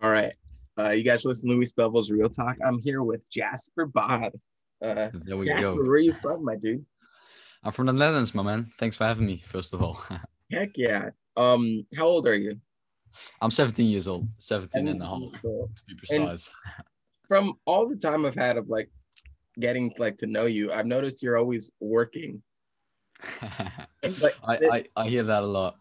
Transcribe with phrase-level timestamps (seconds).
[0.00, 0.32] All right.
[0.78, 2.56] Uh, you guys listen to Luis Bevel's Real Talk.
[2.64, 4.32] I'm here with Jasper Bod.
[4.80, 5.82] Uh, There we Jasper, go.
[5.82, 6.84] where are you from, my dude?
[7.64, 8.70] I'm from the Netherlands, my man.
[8.78, 10.00] Thanks for having me, first of all.
[10.52, 11.10] Heck yeah.
[11.36, 12.60] Um, how old are you?
[13.40, 16.52] I'm 17 years old, 17 and a half to be precise.
[17.28, 18.90] From all the time I've had of like
[19.58, 22.40] getting like to know you, I've noticed you're always working.
[23.42, 23.78] I,
[24.46, 25.76] I, I hear that a lot.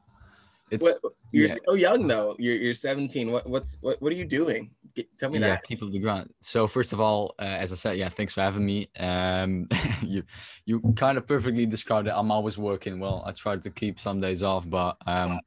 [0.70, 1.56] It's what, you're yeah.
[1.66, 2.36] so young though.
[2.40, 3.32] You're you're 17.
[3.32, 4.72] What what's what what are you doing?
[4.96, 5.64] Get, tell me yeah, that.
[5.64, 6.34] keep up the grind.
[6.42, 8.90] So first of all, uh, as I said, yeah, thanks for having me.
[9.00, 9.68] Um,
[10.02, 10.24] you
[10.66, 12.14] you kind of perfectly described it.
[12.16, 13.00] I'm always working.
[13.00, 15.40] Well, I try to keep some days off, but um,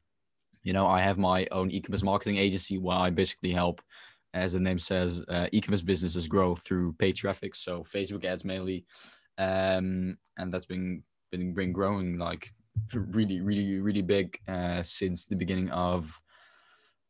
[0.62, 3.82] you know, I have my own e-commerce marketing agency where I basically help,
[4.34, 7.54] as the name says, uh, e-commerce businesses grow through paid traffic.
[7.54, 8.84] So Facebook ads mainly,
[9.38, 12.52] um, and that's been been been growing like
[12.94, 16.20] really really really big uh, since the beginning of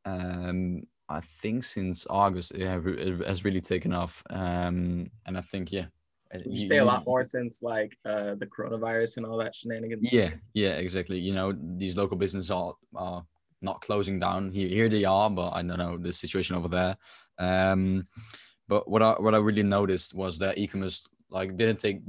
[0.05, 4.22] um I think since August it, have, it has really taken off.
[4.31, 5.86] Um, and I think yeah,
[6.33, 10.12] uh, You say a lot more since like uh the coronavirus and all that shenanigans.
[10.12, 11.19] Yeah, yeah, exactly.
[11.19, 13.25] You know, these local businesses are, are
[13.61, 14.53] not closing down.
[14.53, 16.97] Here, here they are, but I don't know the situation over there.
[17.38, 18.06] Um,
[18.69, 22.00] but what I what I really noticed was that e-commerce like didn't take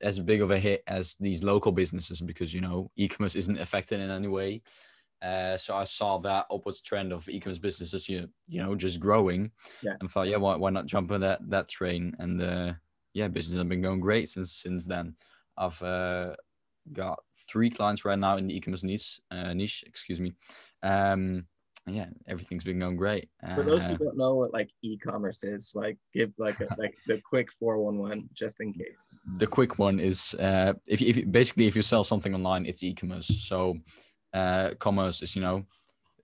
[0.00, 4.00] as big of a hit as these local businesses because you know e-commerce isn't affected
[4.00, 4.62] in any way.
[5.22, 9.52] Uh, so I saw that upwards trend of e-commerce businesses, you you know, just growing,
[9.82, 9.96] Yeah.
[10.00, 12.14] and thought, yeah, why, why not jump on that that train?
[12.18, 12.74] And uh,
[13.12, 15.16] yeah, business have been going great since since then.
[15.56, 16.36] I've uh,
[16.92, 20.32] got three clients right now in the e-commerce niche, uh, niche, excuse me.
[20.82, 21.46] Um,
[21.86, 23.28] yeah, everything's been going great.
[23.54, 26.94] For those Uh, who don't know what like e-commerce is, like give like a, like
[27.06, 29.08] the quick 411 just in case.
[29.38, 33.26] the quick one is uh, if if basically if you sell something online, it's e-commerce.
[33.26, 33.78] So
[34.34, 35.64] uh, commerce is you know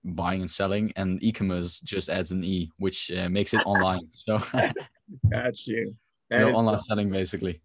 [0.03, 4.07] buying and selling, and e-commerce just adds an e, which uh, makes it online.
[4.11, 4.39] So
[5.31, 5.95] Got you.
[6.31, 7.61] you know, online selling basically.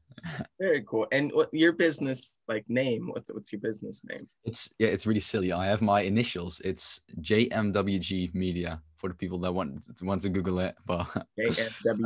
[0.60, 1.06] Very cool.
[1.12, 3.10] And what your business like name?
[3.12, 4.28] What's what's your business name?
[4.44, 5.52] It's yeah, it's really silly.
[5.52, 6.60] I have my initials.
[6.64, 11.06] It's JMWG Media for the people that want want to Google it, but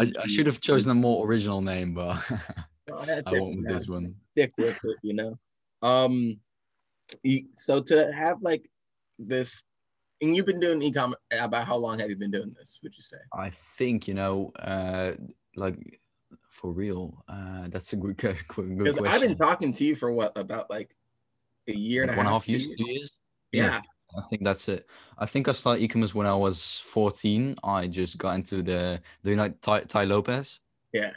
[0.01, 2.19] I, I should have chosen a more original name, but
[2.89, 4.15] Well, I went with this one.
[4.33, 5.39] Stick with it, you know.
[5.83, 6.39] Um,
[7.55, 8.69] so to have like
[9.19, 9.63] this,
[10.21, 11.19] and you've been doing e-commerce.
[11.33, 12.79] About how long have you been doing this?
[12.83, 13.19] Would you say?
[13.35, 15.13] I think you know, uh,
[15.57, 16.01] like
[16.57, 17.23] for real.
[17.29, 19.15] Uh, that's a good, good, good Because question.
[19.15, 20.97] I've been talking to you for what about like
[21.69, 23.13] a year and Like a one and a half, half years, years.
[23.53, 23.81] Yeah.
[24.17, 24.87] I think that's it.
[25.19, 27.57] I think I started e-commerce when I was 14.
[27.63, 29.01] I just got into the.
[29.23, 30.61] Do you know Tai, Tai Lopez?
[30.93, 31.11] Yeah.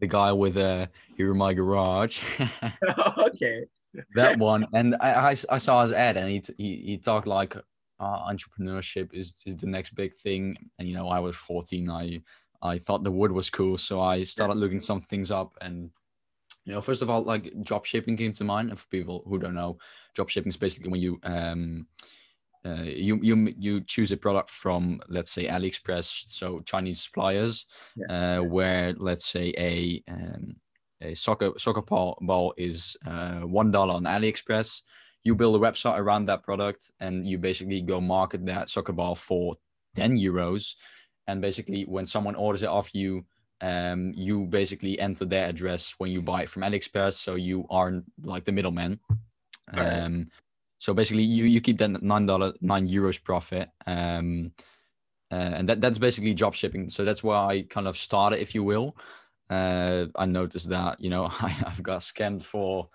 [0.00, 0.86] The guy with uh,
[1.16, 2.22] here in my garage.
[3.18, 3.66] okay.
[4.14, 7.26] that one, and I, I, I saw his ad, and he t- he, he talked
[7.26, 10.56] like uh, entrepreneurship is, is the next big thing.
[10.78, 11.90] And you know, I was 14.
[11.90, 12.22] I
[12.62, 15.90] I thought the wood was cool, so I started looking some things up and.
[16.66, 18.68] You know, first of all, like drop shipping came to mind.
[18.68, 19.78] And for people who don't know,
[20.14, 21.86] drop shipping is basically when you um
[22.66, 27.64] uh, you you you choose a product from let's say AliExpress, so Chinese suppliers,
[28.10, 30.54] uh, where let's say a um,
[31.00, 34.82] a soccer soccer ball, ball is uh, one dollar on AliExpress.
[35.24, 39.14] You build a website around that product, and you basically go market that soccer ball
[39.14, 39.54] for
[39.94, 40.74] ten euros.
[41.30, 43.24] And basically, when someone orders it off you,
[43.60, 48.04] um, you basically enter their address when you buy it from AliExpress, so you aren't
[48.22, 48.98] like the middleman.
[49.72, 50.30] Um,
[50.80, 54.52] so basically, you, you keep that nine dollar nine euros profit, um,
[55.30, 56.90] uh, and that that's basically drop shipping.
[56.90, 58.96] So that's where I kind of started, if you will.
[59.48, 62.88] Uh, I noticed that you know I, I've got scammed for,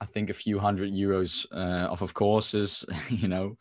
[0.00, 3.56] I think a few hundred euros uh, off of courses, you know,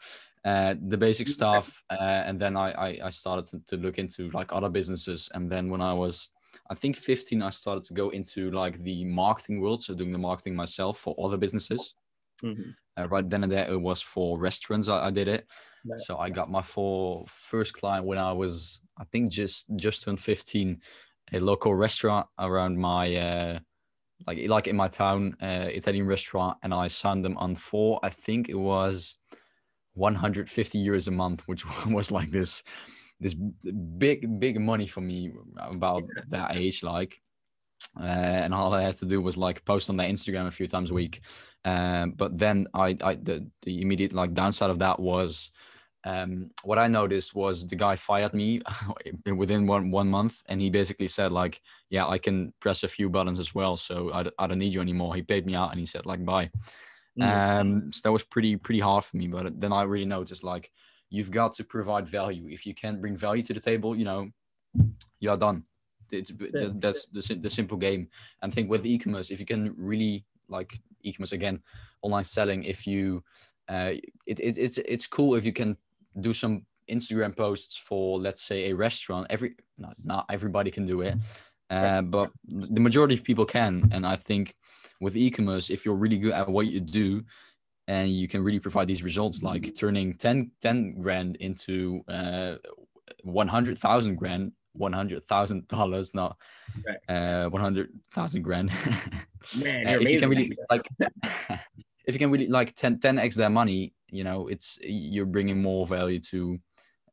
[0.45, 4.29] uh, the basic stuff, uh, and then I, I I started to, to look into
[4.29, 6.29] like other businesses, and then when I was
[6.69, 10.17] I think 15, I started to go into like the marketing world, so doing the
[10.17, 11.95] marketing myself for other businesses.
[12.43, 12.75] Mhm.
[12.97, 14.87] Uh, right then and there, it was for restaurants.
[14.87, 15.49] I, I did it.
[15.97, 20.19] So I got my for first client when I was, I think, just just turned
[20.21, 20.81] 15.
[21.31, 23.59] A local restaurant around my, uh,
[24.27, 28.09] like like in my town, uh, Italian restaurant, and I signed them on for I
[28.09, 29.15] think it was
[29.93, 32.63] 150 euros a month, which was like this
[33.19, 37.15] this big big money for me about that age, like.
[37.99, 38.05] Uh,
[38.43, 40.89] and all I had to do was like post on their Instagram a few times
[40.89, 41.21] a week.
[41.63, 45.51] Um, but then I, I the, the immediate like downside of that was
[46.05, 48.61] um, what I noticed was the guy fired me
[49.25, 53.09] within one one month, and he basically said like, "Yeah, I can press a few
[53.09, 55.85] buttons as well, so I don't need you anymore." He paid me out, and he
[55.85, 56.51] said like, "Bye."
[57.19, 57.59] Mm.
[57.61, 59.27] Um, so that was pretty pretty hard for me.
[59.27, 60.71] But then I really noticed like
[61.09, 62.47] you've got to provide value.
[62.49, 64.29] If you can't bring value to the table, you know,
[65.19, 65.63] you're done.
[66.11, 66.31] It's
[66.75, 68.07] that's the the simple game.
[68.41, 71.61] And I think with e-commerce, if you can really like e-commerce again,
[72.01, 73.23] online selling, if you
[73.69, 73.93] uh,
[74.25, 75.77] it, it it's it's cool if you can
[76.19, 79.27] do some Instagram posts for let's say a restaurant.
[79.29, 81.15] Every not not everybody can do it,
[81.69, 83.89] uh, but the majority of people can.
[83.91, 84.55] And I think
[85.03, 87.23] with e-commerce, if you're really good at what you do,
[87.87, 92.55] and you can really provide these results, like turning 10, 10 grand into uh,
[93.23, 96.37] one hundred thousand grand, one hundred thousand dollars, not
[97.09, 98.71] uh, one hundred thousand grand.
[99.57, 100.87] Man, Uh, if you can really like
[102.05, 105.85] if you can really like 10 10x their money you know it's you're bringing more
[105.85, 106.57] value to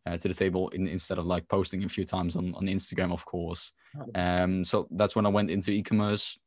[0.06, 3.12] uh, to the table in, instead of like posting a few times on, on instagram
[3.12, 3.72] of course.
[4.14, 6.38] Um so that's when i went into e-commerce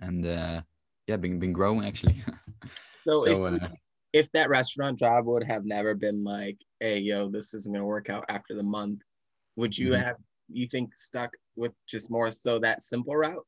[0.00, 0.62] and uh
[1.06, 2.16] yeah been, been growing actually
[3.08, 3.68] so, so if, uh,
[4.12, 8.08] if that restaurant job would have never been like, hey, yo, this isn't gonna work
[8.08, 9.02] out after the month,
[9.56, 10.02] would you Mhm.
[10.04, 10.16] have
[10.48, 13.46] you think stuck with just more so that simple route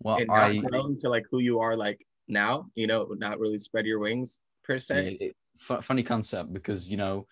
[0.00, 2.70] well and i grown to like who you are like now?
[2.74, 5.18] You know, not really spread your wings per se.
[5.20, 7.26] It- fu- funny concept because you know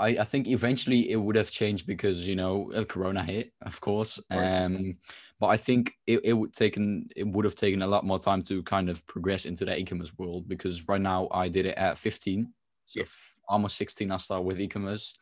[0.00, 3.80] I, I think eventually it would have changed because you know uh, corona hit of
[3.80, 4.96] course um
[5.38, 8.42] but i think it, it would taken it would have taken a lot more time
[8.44, 11.98] to kind of progress into the e-commerce world because right now i did it at
[11.98, 12.52] 15
[12.86, 15.14] so f- almost 16 i started with e-commerce.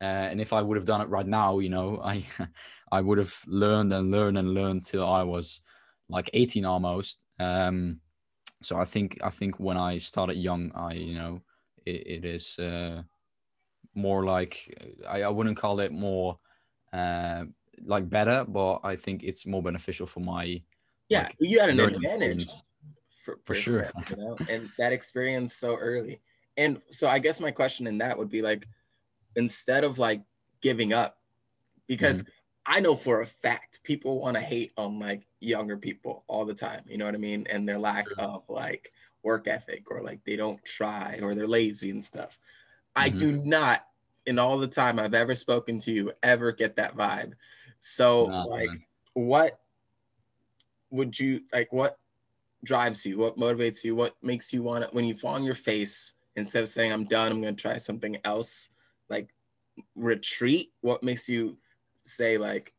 [0.00, 2.24] Uh, and if i would have done it right now you know i
[2.92, 5.60] i would have learned and learned and learned till i was
[6.08, 7.18] like 18 almost.
[7.40, 8.00] Um
[8.62, 11.40] so i think i think when i started young i you know
[11.86, 13.02] it, it is uh,
[13.94, 14.74] more like
[15.08, 16.38] I, I wouldn't call it more
[16.92, 17.44] uh,
[17.82, 20.62] like better, but I think it's more beneficial for my
[21.08, 22.48] Yeah, like, you had an advantage
[23.24, 23.82] for, For sure.
[23.82, 26.20] that, you know, and that experience so early.
[26.56, 28.66] And so I guess my question in that would be like,
[29.36, 30.22] instead of like
[30.60, 31.18] giving up,
[31.86, 32.28] because Mm-hmm.
[32.66, 36.54] I know for a fact people want to hate on like younger people all the
[36.54, 36.82] time.
[36.86, 37.46] You know what I mean?
[37.48, 38.92] And their lack of like
[39.22, 42.38] work ethic or like they don't try or they're lazy and stuff.
[42.98, 43.18] I Mhm.
[43.18, 43.86] do not,
[44.26, 47.34] in all the time I've ever spoken to you, ever get that vibe.
[47.78, 48.84] So Nah, like, man.
[49.14, 49.60] what
[50.90, 51.72] would you like?
[51.72, 51.98] What
[52.64, 53.18] drives you?
[53.18, 53.94] What motivates you?
[53.94, 57.04] What makes you want to when you fall on your face instead of saying I'm
[57.04, 58.70] done, I'm gonna try something else?
[59.08, 59.32] Like
[59.94, 60.72] retreat.
[60.80, 61.56] What makes you
[62.02, 62.74] say like,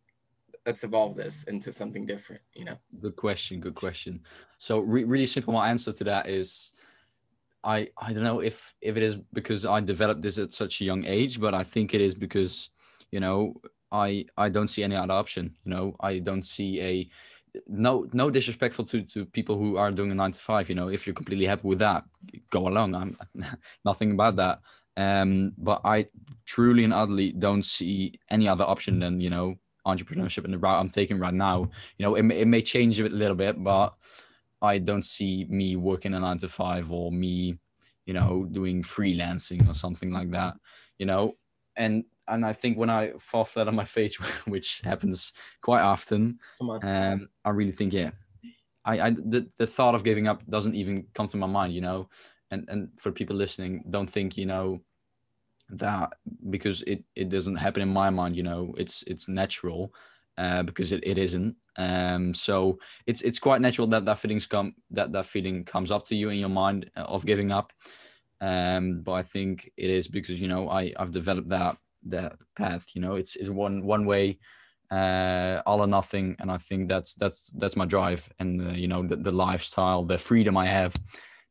[0.65, 2.41] let's evolve this into something different?
[2.53, 2.77] You know?
[2.99, 3.61] Good question.
[3.61, 4.21] Good question.
[4.57, 5.53] So re- really simple.
[5.53, 6.73] My answer to that is,
[7.63, 10.85] I I don't know if if it is because I developed this at such a
[10.85, 12.69] young age, but I think it is because
[13.11, 13.61] you know
[13.91, 15.55] I I don't see any other option.
[15.65, 17.09] You know I don't see a
[17.67, 20.69] no no disrespectful to to people who are doing a nine to five.
[20.69, 22.03] You know if you're completely happy with that,
[22.49, 22.95] go along.
[22.95, 23.17] I'm
[23.85, 24.59] nothing about that.
[24.97, 26.07] Um, but I
[26.45, 29.55] truly and utterly don't see any other option than you know
[29.87, 33.09] entrepreneurship and the route I'm taking right now you know, it, it may change a
[33.09, 33.93] little bit, but
[34.61, 37.57] I don't see me working a nine to five or me,
[38.05, 40.55] you know, doing freelancing or something like that,
[40.97, 41.35] you know.
[41.77, 44.15] And and I think when I fall flat on my face,
[44.47, 46.39] which happens quite often,
[46.83, 48.11] um, I really think, yeah,
[48.85, 51.81] I, I the, the thought of giving up doesn't even come to my mind, you
[51.81, 52.09] know.
[52.51, 54.81] And and for people listening, don't think, you know,
[55.69, 56.13] that
[56.49, 59.93] because it it doesn't happen in my mind, you know, it's it's natural
[60.39, 61.55] uh, because it, it isn't.
[61.77, 66.05] Um, so it's it's quite natural that that feelings come that that feeling comes up
[66.05, 67.73] to you in your mind uh, of giving up.
[68.41, 71.77] Um, but I think it is because you know I I've developed that
[72.07, 72.85] that path.
[72.93, 74.39] You know, it's it's one one way,
[74.91, 78.87] uh, all or nothing, and I think that's that's that's my drive, and uh, you
[78.87, 80.95] know the, the lifestyle, the freedom I have,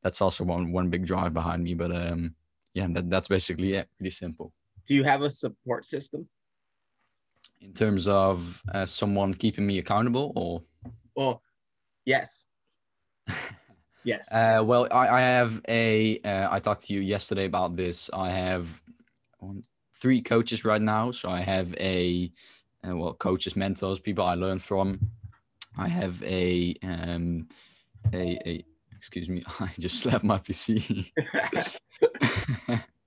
[0.02, 1.74] that's also one one big drive behind me.
[1.74, 2.34] But um,
[2.72, 3.88] yeah, that, that's basically it.
[3.98, 4.52] Pretty simple
[4.86, 6.26] Do you have a support system?
[7.60, 10.62] In terms of uh, someone keeping me accountable or
[11.14, 11.42] Well,
[12.04, 12.46] yes.
[14.04, 14.32] Yes.
[14.32, 16.18] Uh, well, I, I have a.
[16.20, 18.08] Uh, I talked to you yesterday about this.
[18.14, 18.80] I have
[19.38, 19.64] one,
[19.96, 21.10] three coaches right now.
[21.10, 22.32] So I have a,
[22.88, 25.10] uh, well, coaches, mentors, people I learn from.
[25.76, 27.48] I have a, um,
[28.14, 28.64] a, a.
[28.96, 31.12] Excuse me, I just slapped my PC.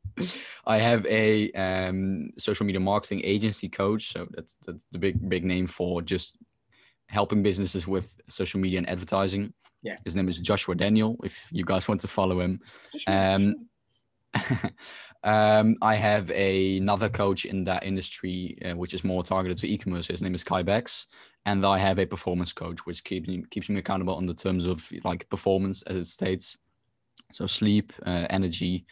[0.66, 4.12] I have a um, social media marketing agency coach.
[4.12, 6.38] So that's that's the big big name for just
[7.08, 9.54] helping businesses with social media and advertising.
[9.84, 9.96] Yeah.
[10.06, 11.18] His name is Joshua Daniel.
[11.24, 12.60] If you guys want to follow him,
[13.08, 13.68] um,
[15.24, 19.68] um, I have a, another coach in that industry, uh, which is more targeted to
[19.68, 20.08] e-commerce.
[20.08, 21.08] His name is Kai Bex,
[21.46, 24.66] and I have a performance coach, which keeps me keeps me accountable on the terms
[24.66, 26.58] of like performance, as it states.
[27.34, 28.86] So sleep, uh, energy,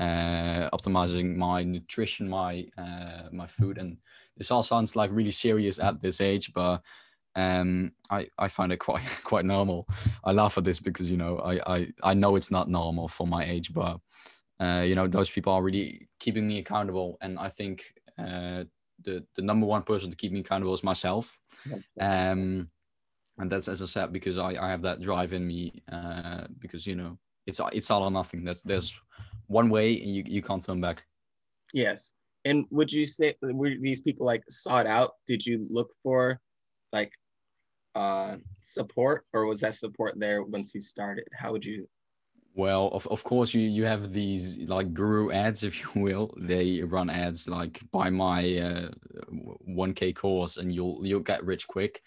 [0.00, 3.98] uh, optimizing my nutrition, my uh, my food, and
[4.36, 6.82] this all sounds like really serious at this age, but
[7.36, 9.88] um, I I find it quite quite normal.
[10.24, 13.26] I laugh at this because you know I I I know it's not normal for
[13.26, 13.98] my age, but
[14.60, 18.64] uh, you know those people are really keeping me accountable, and I think uh,
[19.04, 21.38] the the number one person to keep me accountable is myself.
[22.00, 22.70] Um,
[23.38, 26.86] and that's as I said because I I have that drive in me uh, because
[26.86, 28.44] you know it's it's all or nothing.
[28.44, 29.00] There's there's
[29.52, 31.04] one way and you, you can't turn back.
[31.72, 32.12] Yes.
[32.44, 35.12] And would you say were these people like sought out?
[35.26, 36.40] Did you look for
[36.92, 37.12] like
[37.94, 41.24] uh support or was that support there once you started?
[41.38, 41.86] How would you
[42.54, 46.34] well, of, of course, you, you have these like guru ads, if you will.
[46.36, 48.88] They run ads like buy my uh,
[49.68, 52.02] 1K course and you'll you'll get rich quick.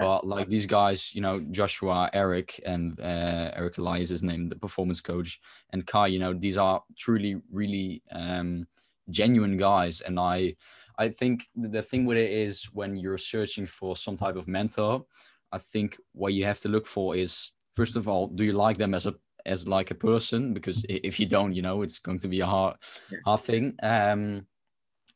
[0.00, 4.56] But like these guys, you know, Joshua, Eric, and uh, Eric Elias is named the
[4.56, 8.66] performance coach, and Kai, you know, these are truly, really um,
[9.10, 10.00] genuine guys.
[10.00, 10.56] And I,
[10.98, 15.04] I think the thing with it is when you're searching for some type of mentor,
[15.52, 18.76] I think what you have to look for is first of all, do you like
[18.76, 19.14] them as a
[19.46, 20.54] as like a person?
[20.54, 22.76] Because if you don't, you know, it's going to be a hard,
[23.24, 23.76] hard thing.
[23.82, 24.46] Um,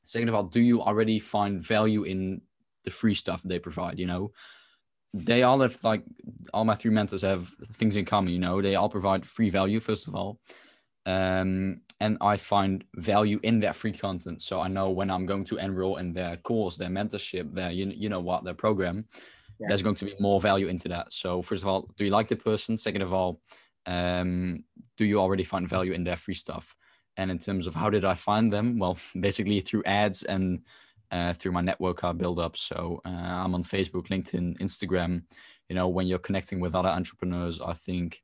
[0.04, 2.42] second of all, do you already find value in
[2.84, 3.98] the free stuff they provide?
[3.98, 4.32] You know,
[5.14, 6.02] they all have like
[6.52, 8.60] all my three mentors have things in common you know?
[8.60, 10.40] They all provide free value first of all.
[11.06, 14.42] Um, and i find value in their free content.
[14.42, 17.92] So i know when i'm going to enroll in their course their mentorship their you,
[17.94, 19.06] you know what their program
[19.58, 19.68] yeah.
[19.68, 21.12] there's going to be more value into that.
[21.12, 22.76] So first of all do you like the person?
[22.76, 23.40] Second of all
[23.86, 24.64] um,
[24.96, 26.76] do you already find value in their free stuff?
[27.16, 28.78] And in terms of how did i find them?
[28.78, 30.60] Well basically through ads and
[31.10, 32.56] uh, through my network I build up.
[32.56, 35.22] So uh, I'm on Facebook, LinkedIn, Instagram.
[35.68, 38.22] You know, when you're connecting with other entrepreneurs, I think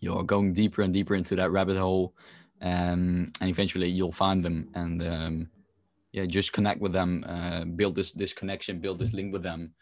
[0.00, 2.14] you're going deeper and deeper into that rabbit hole,
[2.60, 4.70] um, and eventually you'll find them.
[4.74, 5.50] And um,
[6.12, 9.74] yeah, just connect with them, uh, build this this connection, build this link with them.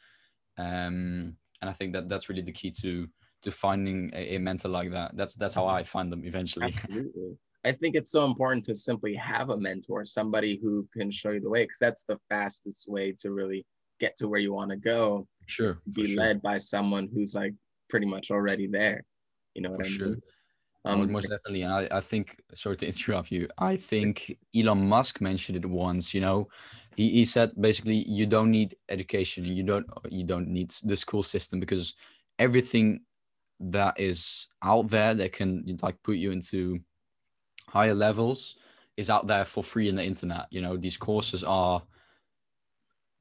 [0.57, 3.09] Um, and I think that that's really the key to
[3.43, 5.17] to finding a, a mentor like that.
[5.17, 6.75] That's that's how I find them eventually.
[6.83, 7.37] Absolutely.
[7.65, 11.41] I think it's so important to simply have a mentor, somebody who can show you
[11.41, 13.65] the way, because that's the fastest way to really
[14.01, 15.27] get to where you want to go.
[15.47, 15.81] Sure.
[15.93, 16.23] Be sure.
[16.23, 17.55] led by someone who's like
[17.89, 19.05] pretty much already there.
[19.55, 20.07] You know what for I sure.
[20.09, 20.23] mean?
[20.87, 21.63] Um, most definitely.
[21.63, 26.13] And I, I think, sorry to interrupt you, I think Elon Musk mentioned it once,
[26.13, 26.49] you know,
[26.97, 29.45] he, he said basically you don't need education.
[29.45, 31.95] You don't, you don't need the school system because
[32.39, 33.01] everything
[33.61, 36.81] that is out there that can like put you into
[37.69, 38.57] higher levels
[38.97, 40.47] is out there for free in the internet.
[40.51, 41.83] You know, these courses are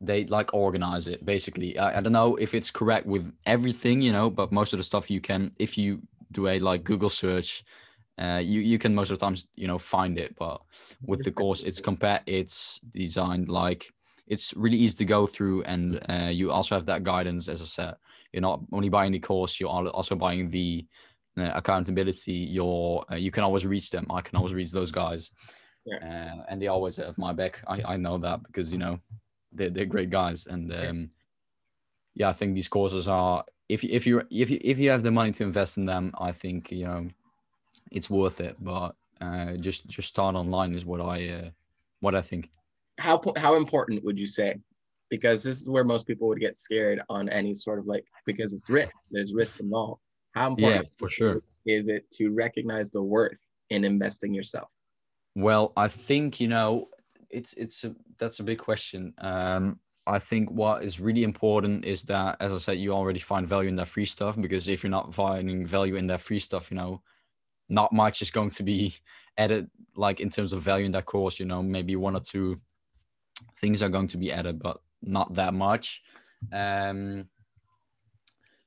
[0.02, 1.78] they like organize it basically.
[1.78, 4.84] I, I don't know if it's correct with everything, you know, but most of the
[4.84, 7.64] stuff you can if you do a like Google search,
[8.18, 10.36] uh, you you can most of the times you know find it.
[10.36, 10.62] But
[11.06, 13.92] with the course, it's compare it's designed like
[14.28, 17.48] it's really easy to go through, and uh, you also have that guidance.
[17.48, 17.96] As I said,
[18.32, 20.86] you're not only buying the course, you're also buying the
[21.38, 24.08] accountability, your uh, you can always reach them.
[24.10, 25.32] I can always reach those guys,
[25.86, 25.98] yeah.
[26.38, 27.62] uh, and they always have my back.
[27.68, 29.00] I, I know that because you know
[29.52, 31.10] they're, they're great guys, and um,
[32.13, 35.04] yeah, I think these courses are if you, if you if you if you have
[35.04, 37.10] the money to invest in them, I think you know
[37.92, 38.58] it's worth it.
[38.60, 41.50] But uh, just just start online is what I uh,
[42.00, 42.50] what I think.
[43.00, 44.60] How how important would you say?
[45.10, 48.54] Because this is where most people would get scared on any sort of like because
[48.54, 48.96] it's risk.
[49.12, 50.02] There's risk involved.
[50.34, 53.38] How important yeah, for sure is it to recognize the worth
[53.70, 54.70] in investing yourself?
[55.36, 56.90] Well, I think you know
[57.30, 59.13] it's it's a that's a big question.
[59.18, 63.48] Um, I think what is really important is that, as I said, you already find
[63.48, 66.70] value in that free stuff because if you're not finding value in that free stuff,
[66.70, 67.02] you know,
[67.70, 68.96] not much is going to be
[69.38, 69.70] added.
[69.96, 72.60] Like in terms of value in that course, you know, maybe one or two
[73.60, 76.02] things are going to be added, but not that much.
[76.52, 77.30] Um,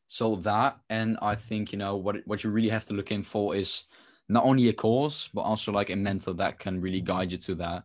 [0.08, 3.22] so that, and I think you know what what you really have to look in
[3.22, 3.84] for is
[4.28, 7.54] not only a course but also like a mentor that can really guide you to
[7.56, 7.84] that.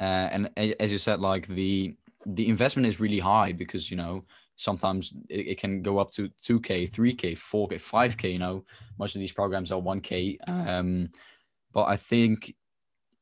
[0.00, 1.96] Uh, and as you said, like the
[2.26, 4.24] the investment is really high because you know
[4.56, 8.64] sometimes it, it can go up to 2k 3k 4k 5k you know
[8.98, 11.08] most of these programs are 1k um
[11.72, 12.54] but i think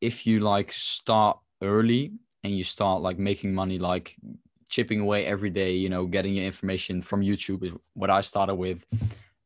[0.00, 2.12] if you like start early
[2.42, 4.16] and you start like making money like
[4.68, 8.54] chipping away every day, you know, getting your information from YouTube is what I started
[8.54, 8.84] with.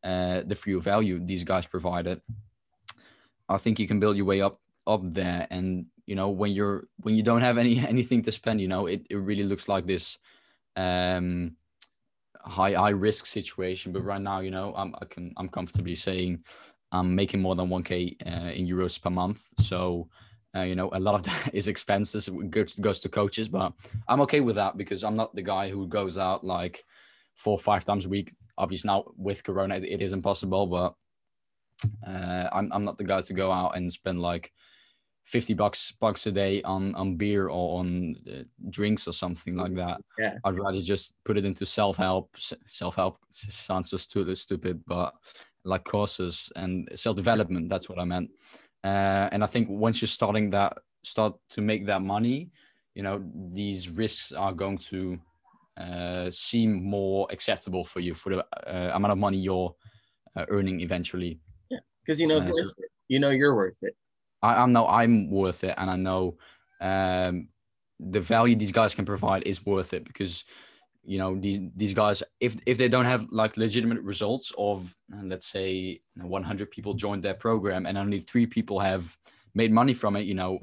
[0.03, 2.23] Uh, the free value these guys provided.
[3.49, 6.89] I think you can build your way up up there, and you know, when you're
[7.03, 9.87] when you don't have any anything to spend, you know, it, it really looks like
[9.87, 10.17] this
[10.77, 11.57] um
[12.43, 13.93] high high risk situation.
[13.93, 16.45] But right now, you know, I'm I can I'm comfortably saying
[16.93, 19.47] I'm making more than 1k uh, in euros per month.
[19.61, 20.09] So,
[20.57, 23.73] uh, you know, a lot of that is expenses goes, goes to coaches, but
[24.09, 26.85] I'm okay with that because I'm not the guy who goes out like
[27.37, 28.35] four or five times a week.
[28.59, 30.95] Obviously, now with Corona, it is impossible, but
[32.07, 34.53] uh, I'm, I'm not the guy to go out and spend like
[35.27, 39.75] 50 bucks bucks a day on on beer or on uh, drinks or something like
[39.75, 40.39] that Yeah.
[40.45, 42.35] i'd rather just put it into self-help
[42.67, 45.15] self-help sounds so stu- stupid but
[45.65, 48.31] like courses and self-development that's what i meant
[48.85, 52.51] uh, and i think once you're starting that start to make that money
[52.95, 53.23] you know
[53.53, 55.19] these risks are going to
[55.77, 59.75] uh, seem more acceptable for you for the uh, amount of money you're
[60.37, 62.65] uh, earning eventually Yeah, Because you know Uh.
[63.09, 63.95] You know you're worth it.
[64.41, 66.39] I, I know I'm worth it, and I know
[66.81, 67.49] um,
[67.99, 70.45] the value these guys can provide is worth it because
[71.03, 75.47] you know these these guys if if they don't have like legitimate results of let's
[75.47, 79.17] say 100 people joined their program and only three people have
[79.55, 80.61] made money from it, you know,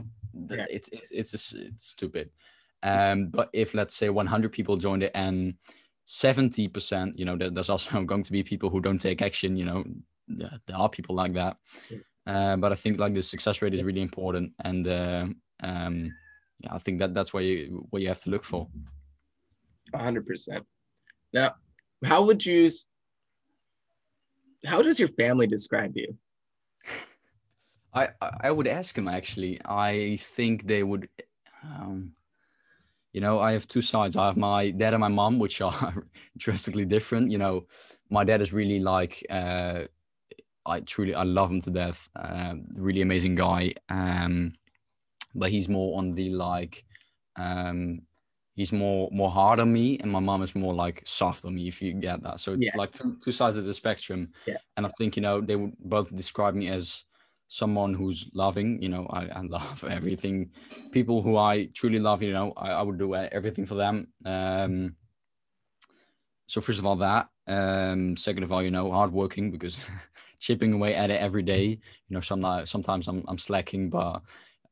[0.50, 0.66] Yeah.
[0.70, 2.30] it's it's it's, just, it's stupid.
[2.84, 5.56] Um, but if let's say 100 people joined it and
[6.06, 9.58] 70 percent, you know, there, there's also going to be people who don't take action.
[9.58, 9.84] You know,
[10.28, 11.58] there, are people like that.
[12.26, 15.26] Uh, but I think like the success rate is really important, and uh,
[15.64, 16.14] um,
[16.60, 18.68] yeah, I think that that's what you what you have to look for.
[19.94, 20.66] A hundred percent.
[21.34, 21.56] Now,
[22.04, 22.70] how would you?
[24.66, 26.18] How does your family describe you?
[27.94, 29.60] I I would ask him actually.
[29.66, 31.10] I think they would.
[31.64, 32.14] Um,
[33.14, 34.16] you know, I have two sides.
[34.16, 36.06] I have my dad and my mom, which are
[36.38, 37.32] drastically different.
[37.32, 37.66] You know,
[38.10, 39.26] my dad is really like.
[39.30, 39.86] Uh,
[40.66, 42.10] I truly I love him to death.
[42.16, 43.74] Um, really amazing guy.
[43.90, 44.54] Um,
[45.34, 46.86] but he's more on the like.
[47.38, 48.02] Um,
[48.58, 51.68] he's more more hard on me, and my mom is more like soft on me.
[51.70, 52.78] If you get that, so it's Yeah.
[52.82, 54.34] like two, two sides of the spectrum.
[54.46, 54.58] Yeah.
[54.76, 57.06] And I think you know they would both describe me as
[57.48, 58.82] someone who's loving.
[58.82, 60.52] You know, I, I love everything.
[60.92, 64.08] People who I truly love, you know, I, I would do uh, everything for them.
[64.26, 64.98] Um,
[66.48, 67.30] so first of all, that.
[67.46, 69.86] Um, second of all, you know, hardworking because
[70.40, 71.66] chipping away at it every day.
[71.66, 74.24] You know, some sometimes I'm I'm slacking, but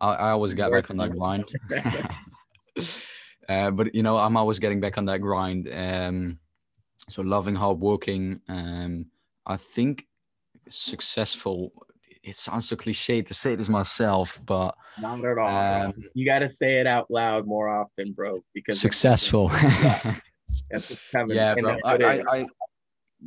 [0.01, 1.45] I, I always get back on that grind.
[3.49, 5.69] uh, but you know, I'm always getting back on that grind.
[5.71, 6.39] Um,
[7.09, 8.41] so loving, hardworking.
[8.47, 9.07] Um,
[9.45, 10.07] I think
[10.67, 11.71] successful.
[12.23, 15.85] It sounds so cliche to say this myself, but Not at all.
[15.87, 18.43] Um, you got to say it out loud more often, bro.
[18.53, 19.49] Because successful.
[20.71, 21.77] That's what's yeah, bro.
[21.83, 22.37] that's I, I.
[22.39, 22.45] I,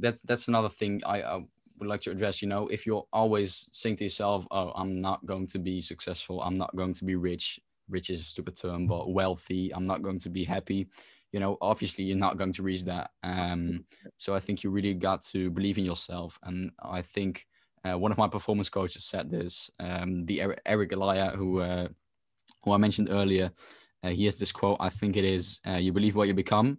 [0.00, 1.36] that's that's another thing I, I
[1.78, 2.42] would like to address.
[2.42, 6.42] You know, if you're always saying to yourself, "Oh, I'm not going to be successful.
[6.42, 7.60] I'm not going to be rich.
[7.88, 9.72] Rich is a stupid term, but wealthy.
[9.74, 10.88] I'm not going to be happy."
[11.32, 13.10] You know, obviously, you're not going to reach that.
[13.22, 13.84] Um,
[14.16, 17.46] so I think you really got to believe in yourself, and I think
[17.84, 19.70] uh, one of my performance coaches said this.
[19.78, 21.88] Um, the Eric, Eric Elia, who uh,
[22.64, 23.52] who I mentioned earlier,
[24.02, 24.78] uh, he has this quote.
[24.80, 26.78] I think it is, uh, "You believe what you become."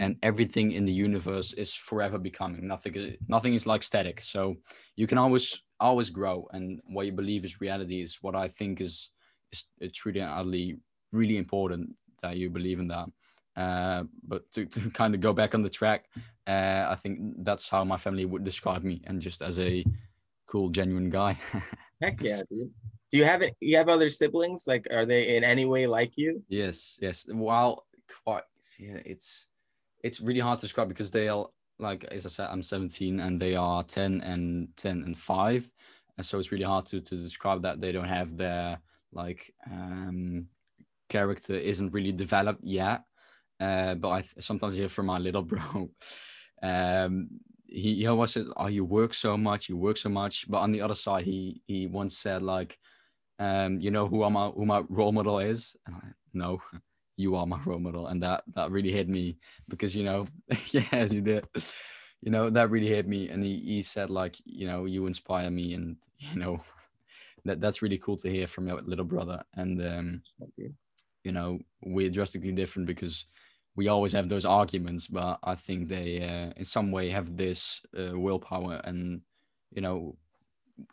[0.00, 4.56] and everything in the universe is forever becoming nothing is nothing is like static so
[4.96, 8.80] you can always always grow and what you believe is reality is what i think
[8.80, 9.10] is
[9.92, 10.76] truly and utterly
[11.12, 13.08] really important that you believe in that
[13.56, 16.06] uh, but to, to kind of go back on the track
[16.46, 19.84] uh, i think that's how my family would describe me and just as a
[20.46, 21.36] cool genuine guy
[22.02, 22.70] Heck yeah, dude.
[23.10, 23.56] Do you have it?
[23.60, 24.64] You have other siblings?
[24.66, 26.42] Like, are they in any way like you?
[26.48, 27.26] Yes, yes.
[27.32, 27.86] Well,
[28.24, 28.42] quite.
[28.78, 29.46] Yeah, it's
[30.02, 31.46] it's really hard to describe because they are
[31.78, 35.70] like as I said, I'm 17 and they are 10 and 10 and five,
[36.16, 38.80] and so it's really hard to to describe that they don't have their
[39.12, 40.48] like um
[41.08, 43.02] character isn't really developed yet.
[43.60, 45.90] Uh, but I sometimes hear from my little bro,
[46.62, 47.28] um,
[47.66, 50.72] he, he always said, "Oh, you work so much, you work so much." But on
[50.72, 52.78] the other side, he he once said like,
[53.38, 56.60] um, "You know who my who my role model is?" And I, no,
[57.16, 60.26] you are my role model, and that that really hit me because you know,
[60.72, 61.46] yes, you did.
[62.20, 65.50] You know that really hit me, and he he said like, you know, you inspire
[65.50, 66.60] me, and you know,
[67.44, 70.22] that that's really cool to hear from your little brother, and um,
[71.24, 73.26] you know, we're drastically different because
[73.74, 77.80] we always have those arguments, but I think they, uh, in some way, have this
[77.98, 79.22] uh, willpower and,
[79.70, 80.18] you know,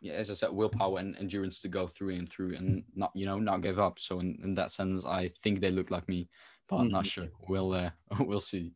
[0.06, 3.40] as I said, willpower and endurance to go through and through and not, you know,
[3.40, 4.00] not give up.
[4.00, 6.30] So in, in that sense, I think they look like me,
[6.68, 7.08] but I'm not Mhm.
[7.08, 7.30] sure.
[7.48, 8.76] We'll uh, we'll see.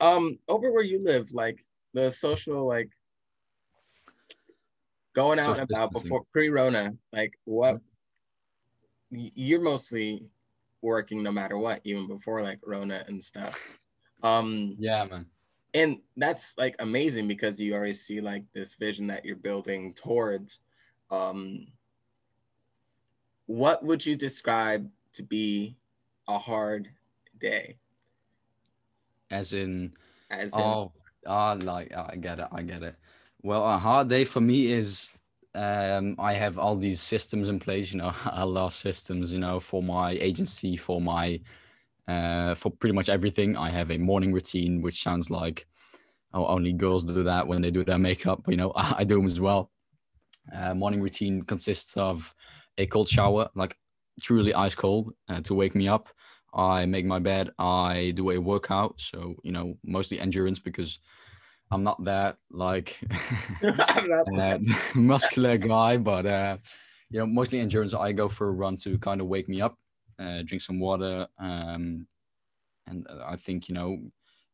[0.00, 2.90] Um, over where you live, like the social, like
[5.14, 7.80] going out and about before pre-Rona, like what?
[9.10, 10.28] You're mostly
[10.82, 13.58] working no matter what, even before like Rona and stuff.
[14.22, 15.26] Um, Yeah, man.
[15.74, 20.60] and that's like amazing because you already see like this vision that you're building towards
[21.10, 21.66] um
[23.46, 25.76] what would you describe to be
[26.28, 26.88] a hard
[27.38, 27.76] day
[29.30, 29.94] As in,
[30.30, 30.92] as in, oh,
[31.26, 32.96] ah, like I get it, I get it.
[33.42, 35.08] Well, a hard day for me is
[35.54, 37.92] um, I have all these systems in place.
[37.92, 39.32] You know, I love systems.
[39.32, 41.40] You know, for my agency, for my
[42.08, 43.56] uh, for pretty much everything.
[43.56, 45.66] I have a morning routine, which sounds like
[46.34, 48.42] oh, only girls do that when they do their makeup.
[48.48, 49.70] You know, I, do them as well.
[50.54, 52.34] Uh, morning routine consists of
[52.78, 53.76] a cold shower, like
[54.22, 56.08] truly ice cold, uh, to wake me up.
[56.52, 57.50] I make my bed.
[57.58, 60.98] I do a workout, so you know, mostly endurance because
[61.70, 62.98] I'm not that like
[64.38, 64.58] uh,
[64.94, 66.56] muscular guy, but uh,
[67.10, 67.94] you know, mostly endurance.
[67.94, 69.78] I go for a run to kind of wake me up,
[70.18, 72.06] uh, drink some water, um,
[72.86, 73.98] and I think you know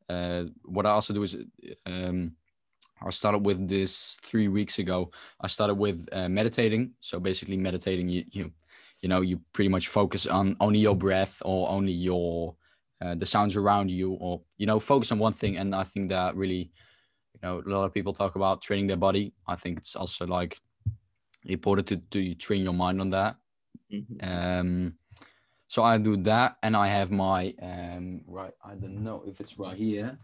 [0.08, 1.36] uh, what I also do is
[1.86, 2.36] um,
[3.02, 5.10] I started with this three weeks ago.
[5.40, 6.94] I started with uh, meditating.
[7.00, 8.52] So basically, meditating, you you
[9.02, 12.56] you know, you pretty much focus on only your breath or only your
[13.00, 15.58] uh, the sounds around you, or you know, focus on one thing.
[15.58, 16.72] And I think that really,
[17.42, 19.32] you know, a lot of people talk about training their body.
[19.46, 20.60] I think it's also like
[21.44, 23.36] important to to train your mind on that.
[23.92, 24.16] Mm-hmm.
[24.28, 24.94] Um,
[25.68, 28.52] so I do that, and I have my um, right.
[28.64, 30.18] I don't know if it's right here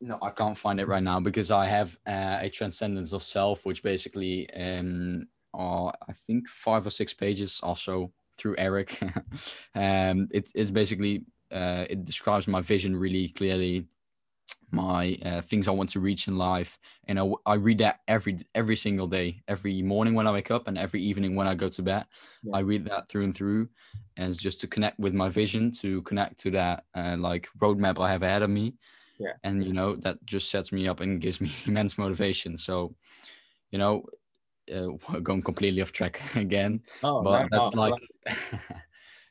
[0.00, 3.66] no, I can't find it right now because I have uh, a transcendence of self,
[3.66, 9.00] which basically um, are I think five or six pages, also through Eric.
[9.74, 13.86] um, it, it's basically uh, it describes my vision really clearly,
[14.70, 18.38] my uh, things I want to reach in life, and I, I read that every
[18.54, 21.68] every single day, every morning when I wake up, and every evening when I go
[21.68, 22.06] to bed.
[22.42, 22.56] Yeah.
[22.56, 23.68] I read that through and through,
[24.16, 28.02] and it's just to connect with my vision, to connect to that uh, like roadmap
[28.02, 28.74] I have ahead of me.
[29.18, 29.32] Yeah.
[29.42, 32.58] And you know that just sets me up and gives me immense motivation.
[32.58, 32.94] So
[33.70, 34.04] you know
[34.74, 34.88] uh,
[35.22, 37.94] going completely off track again oh, but that's like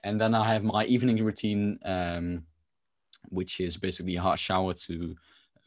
[0.04, 2.44] and then i have my evening routine um
[3.30, 5.16] which is basically a hot shower to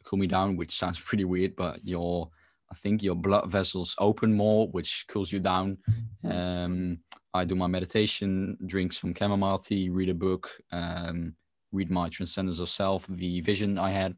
[0.03, 2.29] cool me down which sounds pretty weird but your
[2.71, 5.77] i think your blood vessels open more which cools you down
[6.23, 6.97] um
[7.33, 11.35] i do my meditation drink some chamomile tea read a book um
[11.71, 14.15] read my transcendence of self, the vision I had,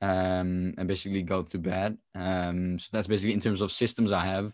[0.00, 1.98] um, and basically go to bed.
[2.14, 4.52] Um, so that's basically in terms of systems I have.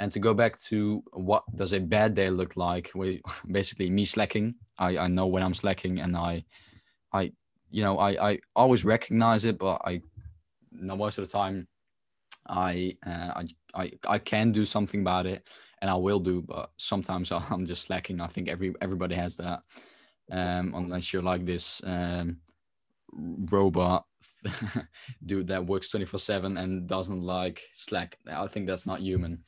[0.00, 2.90] And to go back to what does a bad day look like?
[3.50, 4.56] Basically, me slacking.
[4.76, 6.44] I, I know when I'm slacking, and I,
[7.12, 7.32] I,
[7.72, 10.02] you know, I, I always recognize it, but I,
[10.70, 11.66] know, most of the time,
[12.48, 15.48] I, uh, I, I, I can do something about it,
[15.80, 16.42] and I will do.
[16.42, 18.20] But sometimes I'm just slacking.
[18.20, 19.62] I think every everybody has that
[20.30, 22.38] um, unless you're like this um,
[23.12, 24.04] robot
[25.26, 29.38] dude that works 24 7 and doesn't like slack i think that's not human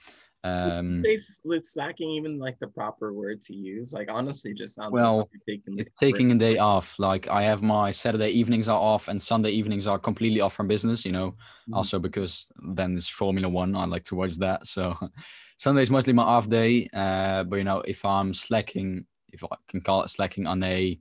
[0.44, 1.02] um
[1.44, 3.92] with slacking even like the proper word to use.
[3.92, 6.98] Like honestly just sounds well like taking, taking a day off.
[6.98, 10.68] Like i have my saturday evenings are off and sunday evenings are completely off from
[10.68, 11.30] business you know?
[11.30, 11.74] Mm-hmm.
[11.74, 13.74] also because then it's formula one.
[13.74, 14.66] I like to watch that.
[14.66, 14.96] So
[15.56, 16.88] sunday's mostly my off day.
[16.92, 20.98] Uh but you know if i'm slacking if I can call it slacking on a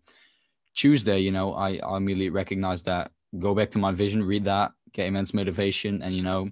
[0.73, 4.71] Tuesday, you know, I, I immediately recognize that, go back to my vision, read that,
[4.91, 6.49] get immense motivation, and, you know,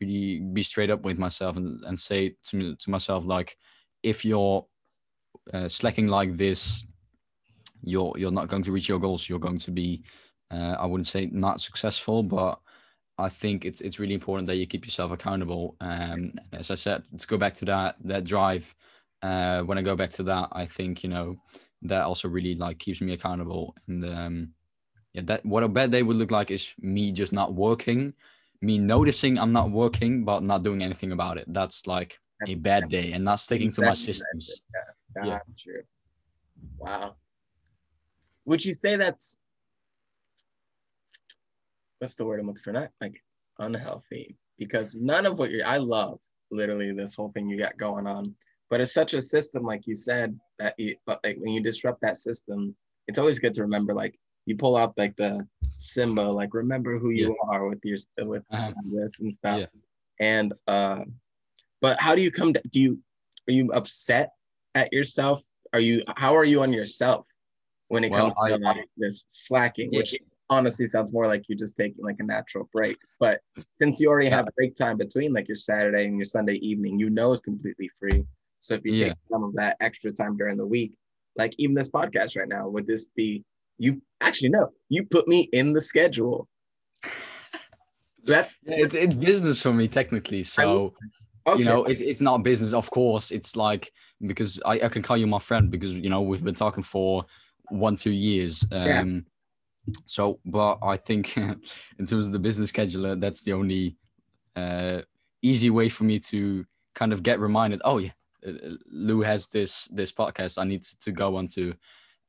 [0.00, 3.56] really be straight up with myself and, and say to me, to myself, like,
[4.02, 4.66] if you're
[5.52, 6.84] uh, slacking like this,
[7.82, 9.28] you're, you're not going to reach your goals.
[9.28, 10.02] You're going to be,
[10.50, 12.58] uh, I wouldn't say not successful, but
[13.18, 15.76] I think it's it's really important that you keep yourself accountable.
[15.80, 18.74] Um, as I said, to go back to that that drive,
[19.22, 21.36] uh, when I go back to that, I think you know
[21.82, 23.74] that also really like keeps me accountable.
[23.88, 24.54] And um,
[25.14, 28.12] yeah, that what a bad day would look like is me just not working,
[28.60, 31.44] me noticing I'm not working but not doing anything about it.
[31.48, 34.62] That's like That's a bad day, and not sticking to my systems.
[35.16, 35.38] Yeah, yeah.
[35.58, 35.82] true.
[36.78, 37.16] Wow.
[38.44, 39.38] Would you say that's
[41.98, 42.72] what's the word I'm looking for?
[42.72, 43.22] Not like
[43.58, 45.66] unhealthy, because none of what you're.
[45.66, 46.18] I love
[46.50, 48.34] literally this whole thing you got going on
[48.70, 52.00] but it's such a system like you said that you but like when you disrupt
[52.00, 52.74] that system
[53.06, 57.10] it's always good to remember like you pull out like the symbol like remember who
[57.10, 57.54] you yeah.
[57.54, 58.72] are with your with uh-huh.
[58.92, 59.66] this and stuff yeah.
[60.20, 61.00] and uh
[61.80, 62.98] but how do you come to do you
[63.48, 64.30] are you upset
[64.74, 67.26] at yourself are you how are you on yourself
[67.88, 69.98] when it well, comes to like, this slacking yeah.
[69.98, 70.16] which
[70.48, 73.40] honestly sounds more like you're just taking like a natural break but
[73.80, 77.10] since you already have break time between like your saturday and your sunday evening you
[77.10, 78.24] know it's completely free
[78.66, 80.96] so if you take some of that extra time during the week,
[81.36, 83.44] like even this podcast right now, would this be
[83.78, 86.48] You actually no, you put me in the schedule.
[88.24, 90.42] That Yeah, it's, it's business for me technically.
[90.42, 90.94] So
[91.46, 91.60] okay.
[91.60, 92.72] you know, it's it's not business.
[92.72, 93.92] Of course, it's like
[94.26, 97.24] because I, I can call you my friend because you know we've been talking for
[97.68, 98.66] one two years.
[98.72, 99.20] Um, Yeah.
[100.06, 101.36] So, but I think
[101.98, 103.96] in terms of the business scheduler, that's the only
[104.56, 105.02] uh,
[105.42, 107.80] easy way for me to kind of get reminded.
[107.84, 108.10] Oh yeah,
[108.46, 108.52] uh,
[108.90, 110.58] Lou has this this podcast.
[110.58, 111.74] I need to go on to.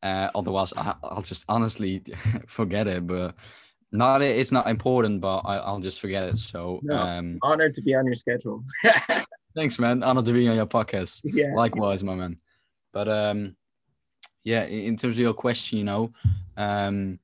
[0.03, 2.03] Uh, otherwise, I, I'll just honestly
[2.47, 3.05] forget it.
[3.07, 3.35] But
[3.91, 6.37] not it's not important, but I, I'll just forget it.
[6.37, 6.97] So No.
[6.97, 8.63] um, honored to be on your schedule.
[9.55, 10.03] thanks, man.
[10.03, 11.21] Honored to be on your podcast.
[11.23, 11.53] yeah.
[11.55, 12.37] Likewise, my man.
[12.93, 13.55] But um,
[14.43, 16.11] yeah, in, in terms of your question, you know,
[16.57, 17.19] um,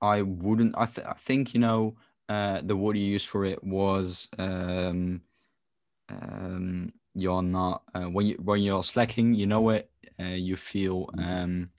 [0.00, 0.74] I wouldn't.
[0.76, 1.96] I, th- I think you know,
[2.28, 5.22] uh, the word you used for it was um,
[6.08, 9.34] um, you're not uh, when you when you're slacking.
[9.34, 9.90] You know it.
[10.20, 11.70] Uh, you feel um.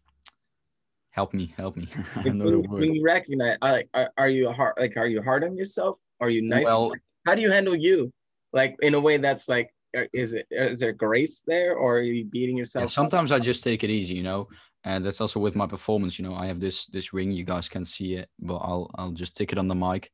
[1.11, 1.87] Help me, help me.
[2.23, 4.75] When, you recognize, like, are, are you hard?
[4.77, 5.97] Like, are you hard on yourself?
[6.19, 6.65] Are you nice?
[6.65, 6.93] Well,
[7.25, 8.13] How do you handle you?
[8.53, 12.01] Like in a way that's like, uh, is it is there grace there, or are
[12.01, 12.83] you beating yourself?
[12.83, 14.47] Yeah, sometimes I just take it easy, you know,
[14.83, 16.19] and that's also with my performance.
[16.19, 17.31] You know, I have this this ring.
[17.31, 20.11] You guys can see it, but I'll I'll just take it on the mic.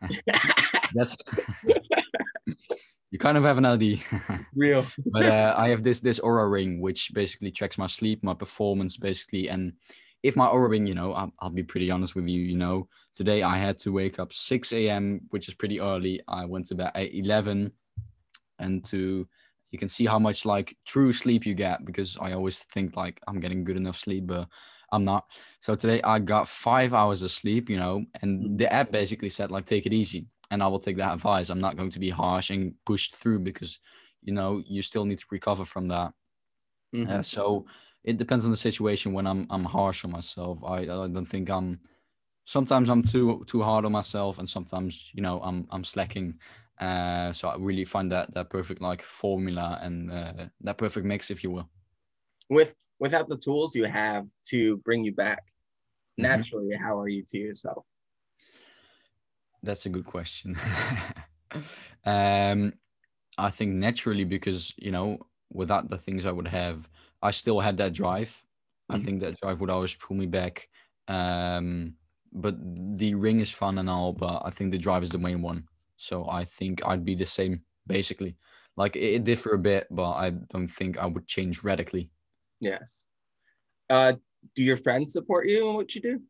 [0.94, 1.16] That's
[3.10, 3.98] you kind of have an idea,
[4.54, 4.86] Real.
[5.06, 8.96] but uh, I have this this Oura ring, which basically tracks my sleep, my performance,
[8.96, 9.48] basically.
[9.48, 9.74] And
[10.22, 12.40] if my Oura ring, you know, I'll, I'll be pretty honest with you.
[12.40, 16.20] You know, today I had to wake up 6 a.m., which is pretty early.
[16.26, 17.72] I went to bed at 11,
[18.58, 19.28] and to
[19.70, 23.20] you can see how much like true sleep you get because I always think like
[23.28, 24.48] I'm getting good enough sleep, but
[24.92, 25.24] I'm not.
[25.60, 29.50] So today I got five hours of sleep, you know, and the app basically said
[29.50, 31.50] like take it easy, and I will take that advice.
[31.50, 33.80] I'm not going to be harsh and push through because
[34.22, 36.14] you know you still need to recover from that.
[36.92, 37.06] Mhm.
[37.06, 37.66] Uh, so
[38.04, 39.12] it depends on the situation.
[39.12, 41.80] When I'm I'm harsh on myself, I I don't think I'm.
[42.44, 46.40] Sometimes I'm too too hard on myself, and sometimes you know I'm I'm slacking.
[46.80, 51.30] Uh, so I really find that that perfect like formula and uh, that perfect mix,
[51.30, 51.70] if you will.
[52.48, 55.44] With without the tools you have to bring you back,
[56.18, 56.42] Mhm.
[56.42, 57.86] naturally, how are you to yourself?
[59.66, 60.56] That's a good question.
[62.04, 62.72] um,
[63.38, 65.20] I think naturally because you know
[65.52, 66.90] without the things I would have,
[67.22, 68.44] I still had that drive.
[68.90, 68.98] I Mhm.
[68.98, 70.68] think that drive would always pull me back.
[71.08, 71.96] Um,
[72.32, 72.56] but
[72.98, 75.68] the ring is fun and all, but I think the drive is the main one.
[75.96, 78.38] So I think I'd be the same basically.
[78.76, 82.12] Like it, it differ a bit, but I don't think I would change radically.
[82.60, 83.04] Yes.
[83.90, 84.14] Uh,
[84.56, 86.22] do your friends support you in what you do?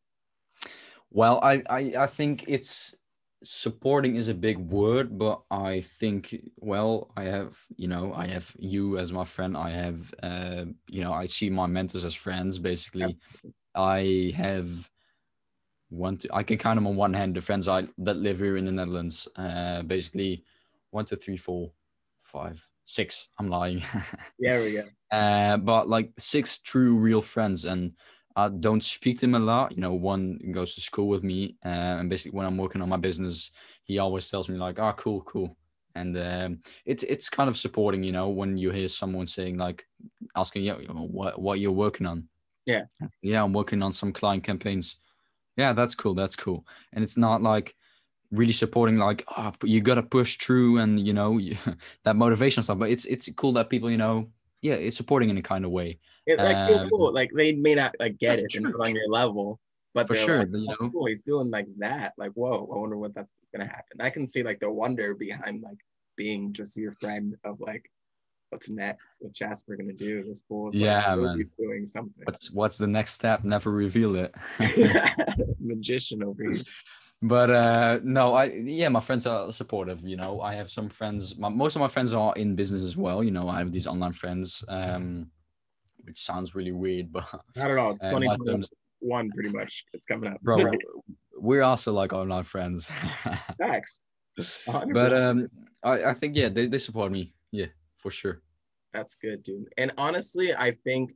[1.11, 2.95] Well, I, I, I think it's
[3.43, 8.55] supporting is a big word, but I think well, I have you know I have
[8.59, 9.57] you as my friend.
[9.57, 12.59] I have uh, you know I see my mentors as friends.
[12.59, 13.17] Basically,
[13.75, 14.91] I have
[15.89, 16.17] one.
[16.19, 17.37] To, I can count them on one hand.
[17.37, 19.29] The friends I that live here in the Netherlands.
[19.37, 20.45] Uh, basically,
[20.91, 21.73] one, two, three, four,
[22.19, 23.29] five, six.
[23.39, 23.83] I'm lying.
[24.39, 24.85] There we go.
[25.17, 27.93] uh, but like six true real friends and
[28.37, 29.73] I don't speak to him a lot.
[29.73, 31.69] You know, one goes to school with me, uh,
[31.99, 33.51] and basically when I'm working on my business,
[33.85, 35.57] he always tells me like, "Ah, cool, cool,"
[35.95, 38.05] and um, it's it's kind of supporting.
[38.05, 39.87] You know, when you hear someone saying like,
[40.37, 42.29] asking you, know, what what you're working on.
[42.67, 42.83] Yeah.
[43.23, 44.97] Yeah, I'm working on some client campaigns.
[45.57, 46.15] Yeah, that's cool.
[46.15, 46.67] That's cool.
[46.93, 47.75] And it's not like
[48.31, 51.41] really supporting like oh, you got to push through and you know
[52.05, 54.29] that motivation stuff but it's it's cool that people you know
[54.63, 57.13] yeah it's supporting in a kind of way It's like Um, cool.
[57.13, 59.61] Like they may not like get it and sure, put on your level,
[59.95, 62.15] but for sure like, you "Oh, know cool, he's doing like that.
[62.19, 64.01] Like, whoa, I wonder what that's gonna happen.
[64.01, 65.79] I can see like the wonder behind like
[66.17, 67.91] being just your friend of like,
[68.51, 69.21] what's next?
[69.21, 70.25] What Jasper gonna do?
[70.25, 71.51] This fool is like, Yeah, really man.
[71.59, 72.25] doing something.
[72.25, 74.35] what's what's the next step never reveal it
[75.61, 76.63] Magician over here.
[77.23, 81.37] But uh no i yeah my friends are supportive you know i have some friends
[81.39, 83.87] my, most of my friends are in business as well you know i have these
[83.87, 85.31] online friends um
[86.05, 87.25] which sounds really weird but
[87.57, 87.91] I don't know.
[87.91, 88.71] It's uh, 2021 terms,
[89.35, 89.85] pretty much.
[89.95, 90.41] It's coming up.
[90.43, 90.73] bro
[91.39, 92.87] we're also like online friends
[93.59, 94.03] thanks
[94.39, 94.93] 100%.
[94.93, 95.49] but um
[95.83, 98.43] i i think yeah they, they support me yeah for sure
[98.93, 99.69] That's good, dude.
[99.77, 101.13] And honestly, I think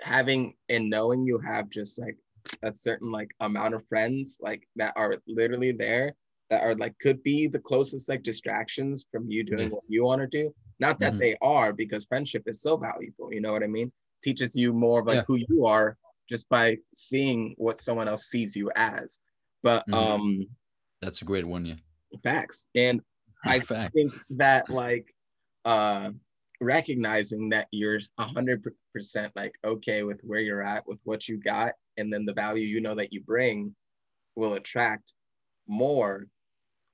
[0.00, 2.16] having and knowing you have just like
[2.62, 6.14] a certain like amount of friends like that are literally there
[6.50, 9.74] that are like could be the closest like distractions from you doing Yeah.
[9.74, 10.54] what you want to do.
[10.80, 11.18] Not that Mhm.
[11.18, 13.32] they are because friendship is so valuable.
[13.32, 13.92] You know what I mean?
[14.22, 15.24] Teaches you more of like Yeah.
[15.26, 15.96] who you are
[16.28, 19.18] just by seeing what someone else sees you as.
[19.62, 19.94] But Mhm.
[19.94, 20.46] um
[21.00, 21.76] that's a great one yeah
[22.22, 22.66] facts.
[22.74, 23.02] And
[23.44, 23.92] I Fact.
[23.94, 25.14] think that like
[25.64, 26.10] uh
[26.60, 31.36] recognizing that you're a hundred percent like okay with where you're at with what you
[31.36, 33.74] got, and then the value you know that you bring
[34.36, 35.12] will attract
[35.66, 36.26] more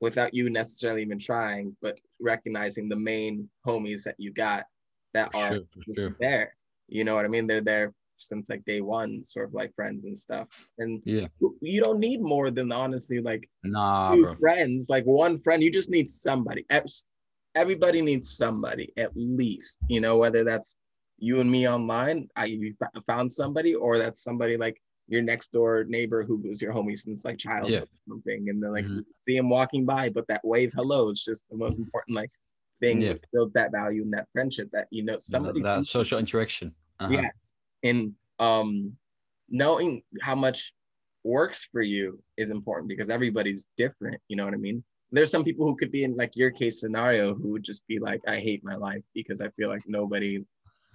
[0.00, 4.64] without you necessarily even trying, but recognizing the main homies that you got
[5.12, 6.16] that For are sure, just sure.
[6.18, 6.56] there.
[6.88, 7.46] You know what I mean?
[7.46, 10.48] They're there since like day one, sort of like friends and stuff.
[10.78, 11.28] And Yeah.
[11.60, 15.62] you don't need more than honestly like Nah, friends, like one friend.
[15.62, 16.66] You just need somebody.
[17.54, 19.78] Everybody needs somebody at least.
[19.88, 20.76] You know, whether that's
[21.18, 22.74] you and me online, I you
[23.06, 27.24] found somebody, or that's somebody like your next door neighbor who was your homie since
[27.24, 27.80] like childhood Yeah.
[27.80, 29.04] or something, and then like Mhm.
[29.22, 32.30] see him walking by, but that wave hello is just the most important like
[32.80, 33.12] thing Yeah.
[33.14, 36.74] that builds that value and that friendship that you know somebody that sees social interaction.
[37.00, 37.12] Uh-huh.
[37.12, 37.54] Yes.
[37.82, 38.96] And um
[39.48, 40.72] knowing how much
[41.22, 44.82] works for you is important because everybody's different, you know what I mean?
[45.12, 47.98] There's some people who could be in like your case scenario who would just be
[47.98, 50.44] like, I hate my life because I feel like nobody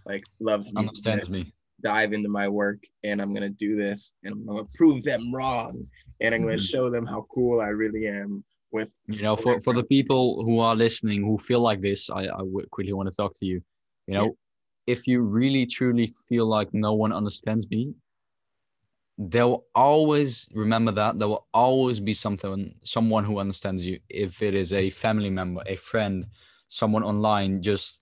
[0.06, 0.80] like loves me.
[0.80, 1.54] Understands me.
[1.82, 5.88] Dive into my work and I'm gonna do this and I'm gonna prove them wrong
[6.20, 6.70] and I'm gonna Mhm.
[6.70, 10.60] show them how cool I really am with You know, for, for the people who
[10.60, 13.62] are listening who feel like this, I, I quickly want to talk to you.
[14.08, 14.38] You know,
[14.88, 17.94] if you really truly feel like no one understands me,
[19.18, 24.42] there will always remember that there will always be something someone who understands you if
[24.42, 26.26] it is a family member a friend
[26.70, 28.00] someone online just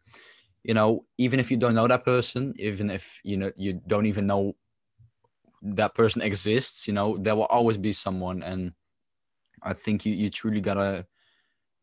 [0.67, 4.07] you know even if you don't know that person even if you know you don't
[4.07, 4.55] even know
[5.61, 8.43] that person exists you know there will always be someone.
[8.43, 8.73] And
[9.63, 11.07] i think you you truly gotta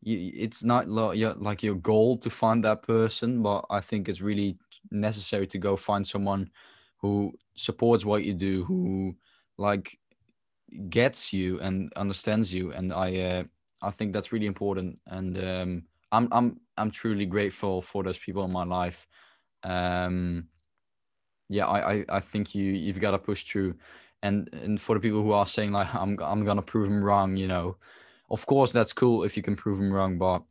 [0.01, 4.09] you, it's not lo- your, like your goal to find that person but i think
[4.09, 4.57] it's really
[4.91, 6.51] necessary to go find someone
[6.97, 9.15] who supports what you do who
[9.57, 9.99] like
[10.89, 12.71] gets you and understands you.
[12.71, 13.43] And i uh,
[13.81, 14.99] i think that's really important.
[15.07, 15.83] And um
[16.15, 19.07] i'm i'm i'm truly grateful for those people in my life.
[19.63, 20.47] Um
[21.49, 23.75] yeah i i, I think you you've got to push through.
[24.23, 27.37] And and for the people who are saying like i'm i'm gonna prove them wrong
[27.37, 27.77] you know
[28.31, 30.41] of course that's cool if you can prove them wrong but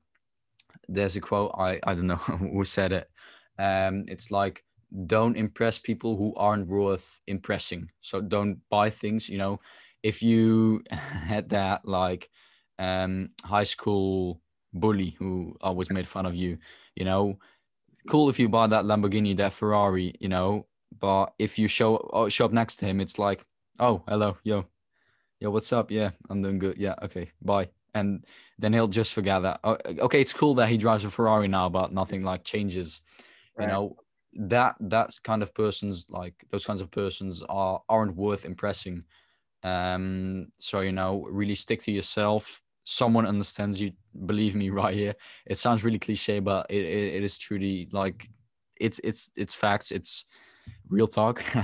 [0.88, 2.16] there's a quote i i don't know
[2.54, 3.10] who said it.
[3.58, 4.64] Um it's like
[5.06, 7.90] don't impress people who aren't worth impressing.
[8.00, 9.60] So don't buy things you know.
[10.02, 12.30] If you had that like
[12.78, 14.40] um high school
[14.74, 16.58] bully who always made fun of you
[16.96, 17.38] you know?
[18.06, 20.66] Cool if you buy that lamborghini that ferrari you know?
[20.98, 23.44] But if you show oh, show up next to him it's like
[23.78, 24.66] oh hello yo.
[25.40, 25.90] Yo what's up?
[25.90, 26.76] Yeah i'm doing good.
[26.76, 27.68] Yeah okay bye.
[27.94, 28.24] And
[28.58, 29.60] then he'll just forget that.
[29.64, 33.02] Okay it's cool that he drives a ferrari now but nothing like changes
[33.58, 33.96] you know?
[34.36, 39.04] That that kind of persons like those kinds of persons are aren't worth impressing.
[39.62, 43.92] Um so you know really stick to yourself someone understands you
[44.26, 45.14] believe me right here.
[45.46, 48.28] It sounds really cliche but it, it, it is truly like
[48.80, 49.90] it's it's it's facts.
[49.90, 50.24] It's
[50.88, 51.44] real talk.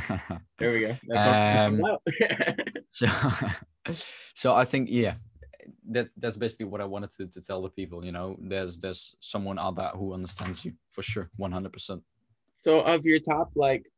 [0.59, 0.97] There we go.
[1.09, 1.83] That's Um,
[2.89, 3.07] so
[4.35, 5.15] so i think yeah
[5.89, 8.37] that that's basically what i wanted to, to tell the people you know?
[8.41, 12.03] There's there's someone out there who understands you for sure 100%
[12.59, 13.91] So of your top like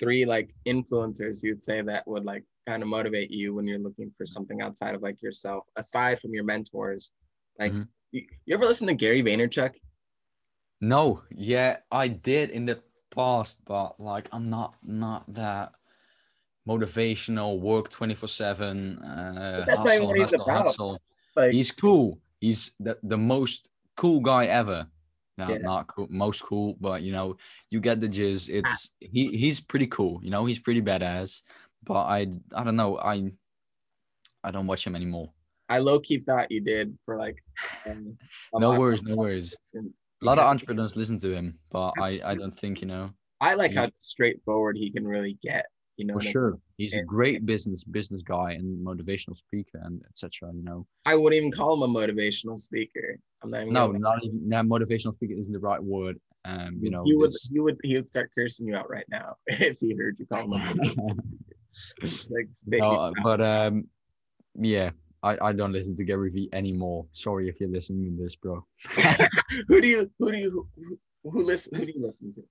[0.00, 4.10] three like influencers you'd say that would like kind of motivate you when you're looking
[4.16, 7.10] for something outside of like yourself, aside from your mentors.
[7.58, 7.88] Like Mhm.
[8.12, 9.72] you, you ever listen to Gary Vaynerchuk?
[10.80, 15.72] No, yeah, I did in the past, but like I'm not not that
[16.66, 17.58] motivational.
[17.60, 18.98] Work twenty four seven.
[18.98, 21.02] Uh, That's not hustle, hustle, hustle.
[21.36, 22.20] Like He's cool.
[22.40, 24.86] He's the the most cool guy ever.
[25.36, 25.58] No, Yeah.
[25.58, 27.36] not cool, most cool, but you know,
[27.70, 28.48] you get the jizz.
[28.52, 28.58] Ah.
[28.58, 30.20] It's he he's pretty cool.
[30.22, 31.42] You know, he's pretty badass.
[31.84, 32.98] But I I don't know.
[32.98, 33.30] I
[34.42, 35.30] I don't watch him anymore.
[35.68, 37.42] I low key thought you did for like.
[37.88, 38.16] Um,
[38.58, 39.54] No worries, no worries.
[39.74, 39.80] A
[40.24, 43.10] lot of entrepreneurs listen to him, but I I don't think you know.
[43.40, 45.66] I like how straightforward he can really get.
[45.96, 46.32] You know, for what I mean?
[46.32, 51.14] sure he's a great business business guy and motivational speaker and etc you know I
[51.14, 53.18] wouldn't even call him a motivational speaker.
[53.42, 53.72] I'm not even.
[53.74, 57.30] no not even that motivational speaker isn't the right word um you know you would
[57.30, 60.26] this- you would he would start cursing you out right now if he heard you
[60.26, 61.16] call him a motivational
[62.30, 63.86] like no, uh, but um
[64.54, 64.90] yeah
[65.22, 67.06] I, I don't listen to Gary Vee anymore.
[67.12, 68.64] Sorry if you're listening to this, bro.
[69.68, 72.44] who do you who do you who, who listen who do you listen to?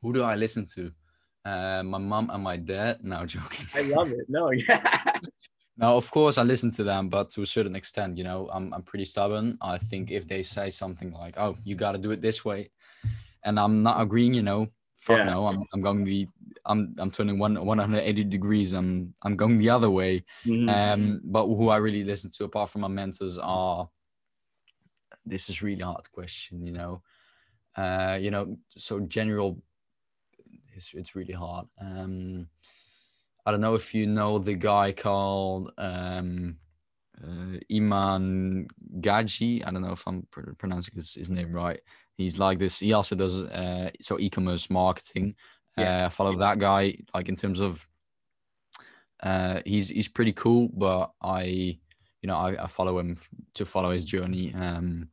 [0.00, 0.90] Who do I listen to?
[1.44, 3.04] Uh, my mom and my dad.
[3.04, 3.66] No, joking.
[3.74, 4.24] I love it.
[4.28, 5.02] No, yeah.
[5.76, 8.72] No, of course I listen to them, but to a certain extent, you know, I'm
[8.72, 9.58] I'm pretty stubborn.
[9.60, 12.70] I think if they say something like, "Oh, you got to do it this way,"
[13.42, 14.68] and I'm not agreeing, you know,
[14.98, 15.24] fuck Yeah.
[15.24, 16.28] no, I'm I'm going the
[16.64, 18.72] I'm I'm turning one 180 degrees.
[18.72, 20.24] I'm I'm going the other way.
[20.44, 20.68] Mhm.
[20.68, 23.88] Um, but who I really listen to apart from my mentors are.
[25.24, 27.02] This is really hard question, you know.
[27.76, 29.62] Uh, you know, so general,
[30.74, 31.66] it's it's really hard.
[31.80, 32.48] Um,
[33.46, 36.58] I don't know if you know the guy called um,
[37.22, 38.68] uh, Iman
[39.00, 39.66] Gadzhi.
[39.66, 41.80] I don't know if I'm pr- pronouncing his, his name right.
[42.16, 42.78] He's like this.
[42.80, 45.34] He also does uh, so e-commerce marketing.
[45.76, 46.02] Yeah.
[46.02, 47.88] Uh, I follow that guy like in terms of
[49.22, 53.16] uh, he's he's pretty cool, but I you know I, I follow him
[53.54, 54.52] to follow his journey.
[54.54, 55.10] Um,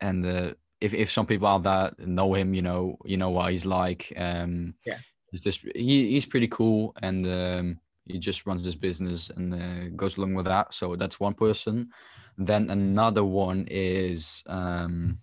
[0.00, 3.52] and uh, if if some people out there know him, you know you know what
[3.52, 4.12] he's like.
[4.16, 4.98] Um, Yeah.
[5.30, 9.88] he's just he, he's pretty cool, and um, he just runs his business and uh,
[9.96, 10.74] goes along with that.
[10.74, 11.90] So that's one person.
[12.38, 15.20] Then another one is um,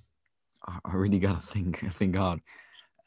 [0.67, 2.41] I I really gotta think think hard.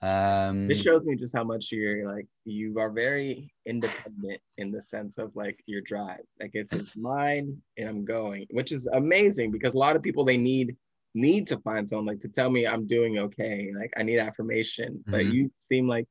[0.03, 4.83] Um, This shows me just how much you're like you are very independent in the
[4.83, 6.25] sense of like your drive.
[6.41, 10.25] Like it's it's mine and I'm going, which is amazing because a lot of people
[10.25, 10.77] they need
[11.15, 13.71] need to find someone like to tell me I'm doing okay.
[13.79, 15.33] Like I need affirmation, but Mhm.
[15.33, 16.07] you seem like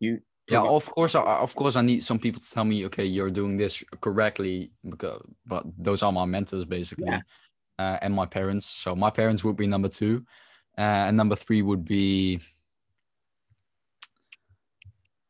[0.00, 0.20] you
[0.50, 3.30] yeah of course I, of course i need some people to tell me okay you're
[3.30, 7.20] doing this correctly because but those are my mentors basically Yeah.
[7.78, 10.24] uh, and my parents so my parents would be number two
[10.78, 12.40] uh, and number three would be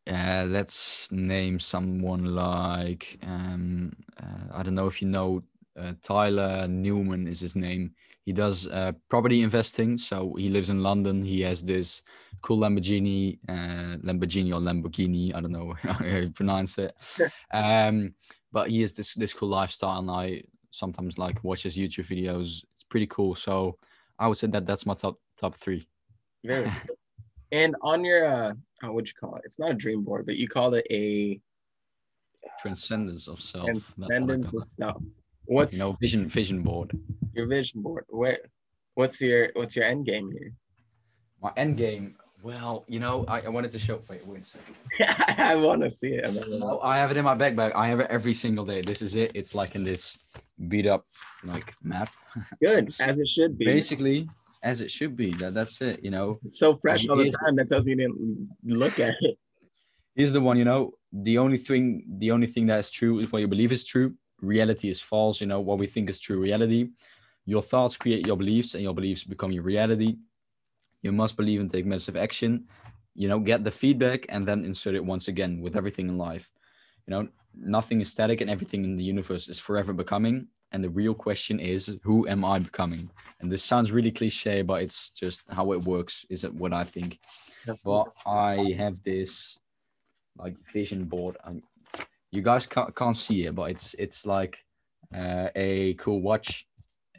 [0.08, 3.92] uh, let's name someone like um,
[4.22, 5.42] uh, i don't know if you know
[5.78, 7.94] uh, tyler newman is his name
[8.24, 12.02] he does uh, property investing so he lives in london he has this
[12.40, 15.34] cool Lamborghini, uh, Lamborghini or Lamborghini.
[15.34, 16.94] I don't know how you pronounce it.
[17.16, 17.30] Sure.
[17.52, 18.14] Um,
[18.52, 22.64] but he has this this cool lifestyle, and I sometimes like watch his YouTube videos.
[22.74, 23.34] It's pretty cool.
[23.34, 23.78] So
[24.18, 25.86] I would say that that's my top top three.
[26.44, 26.96] very cool.
[27.52, 29.42] and on your uh oh, what'd you call it?
[29.44, 31.40] It's not a dream board, but you called it a
[32.60, 33.66] Transcendence of self.
[33.66, 35.02] that's what I transcendence of self.
[35.44, 36.90] What's You know, vision vision board.
[37.32, 38.04] your vision board?
[38.08, 38.38] Where
[38.96, 40.52] what's your what's your end game here?
[41.42, 42.16] My end game.
[42.42, 44.00] Well, you know, I, I wanted to show.
[44.08, 44.74] Wait, wait a second.
[45.38, 46.26] I want to see it.
[46.26, 46.30] I.
[46.58, 47.74] No, I have it in my backpack.
[47.74, 48.82] I have it every single day.
[48.82, 49.32] This is it.
[49.34, 50.18] It's like in this
[50.68, 51.06] beat up
[51.44, 52.10] like map.
[52.62, 53.64] Good, as it should be.
[53.64, 54.28] Basically,
[54.62, 55.30] as it should be.
[55.32, 56.02] That that's it.
[56.02, 56.38] You know.
[56.44, 57.56] It's so fresh all the time.
[57.56, 59.38] That tells me didn't look at it.
[60.14, 60.58] Here's the one.
[60.58, 63.72] You know, the only thing, the only thing that is true is what you believe
[63.72, 64.14] is true.
[64.40, 65.40] Reality is false.
[65.40, 66.40] You know what we think is true.
[66.40, 66.90] Reality.
[67.44, 70.16] Your thoughts create your beliefs, and your beliefs become your reality.
[71.02, 72.66] You must believe and take massive action.
[73.14, 76.52] You know, get the feedback and then insert it once again with everything in life.
[77.06, 80.48] You know, nothing is static and everything in the universe is forever becoming.
[80.72, 83.10] And the real question is, who am I becoming?
[83.40, 86.84] And this sounds really cliche, but it's just how it works, is it what I
[86.84, 87.18] think.
[87.84, 89.58] But I have this
[90.36, 91.36] like vision board.
[91.44, 91.62] And
[92.30, 94.58] you guys can't, can't see it, but it's it's like
[95.14, 96.66] uh, a cool watch,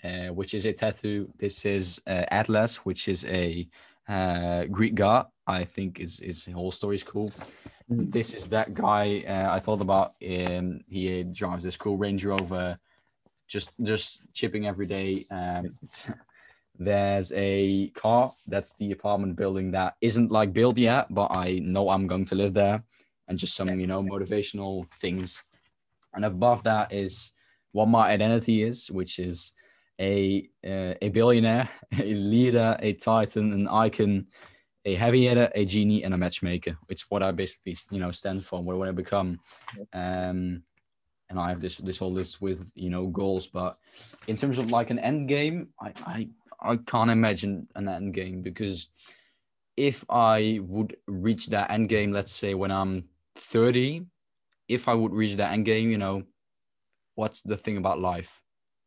[0.03, 1.29] uh, which is a tattoo.
[1.37, 3.67] This is uh, Atlas, which is a
[4.07, 5.27] uh, Greek god.
[5.47, 7.31] I think is is whole story is cool.
[7.91, 8.11] Mhm.
[8.11, 10.13] This is that guy uh, I told about.
[10.21, 12.77] Um, he drives this cool Range Rover,
[13.49, 15.25] just just chipping every day.
[15.29, 15.73] Um,
[16.79, 18.31] there's a car.
[18.47, 22.35] That's the apartment building that isn't like built yet, but I know I'm going to
[22.35, 22.83] live there,
[23.27, 25.43] and just some you know motivational things.
[26.13, 27.33] And above that is
[27.71, 29.51] what my identity is, which is
[29.99, 31.69] a uh, a billionaire,
[31.99, 34.27] a leader, a titan, an icon,
[34.85, 36.77] a heavy hitter, a genie, and a matchmaker.
[36.87, 39.39] It's what I basically you know stand for, what I want to become.
[39.91, 40.63] Um,
[41.29, 43.77] and I have this this whole list with you know goals, but
[44.27, 46.29] in terms of like an end game, I I,
[46.61, 48.89] I can't imagine an end game because
[49.77, 53.05] if I would reach that end game, let's say when I'm
[53.35, 54.05] 30,
[54.67, 56.23] if I would reach that end game, you know,
[57.15, 58.41] what's the thing about life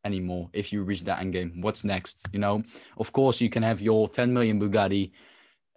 [0.05, 0.51] anymore?
[0.53, 2.28] If you reach that end game, what's next?
[2.32, 2.62] You know,
[2.99, 5.12] of course, you can have your 10 million Bugatti,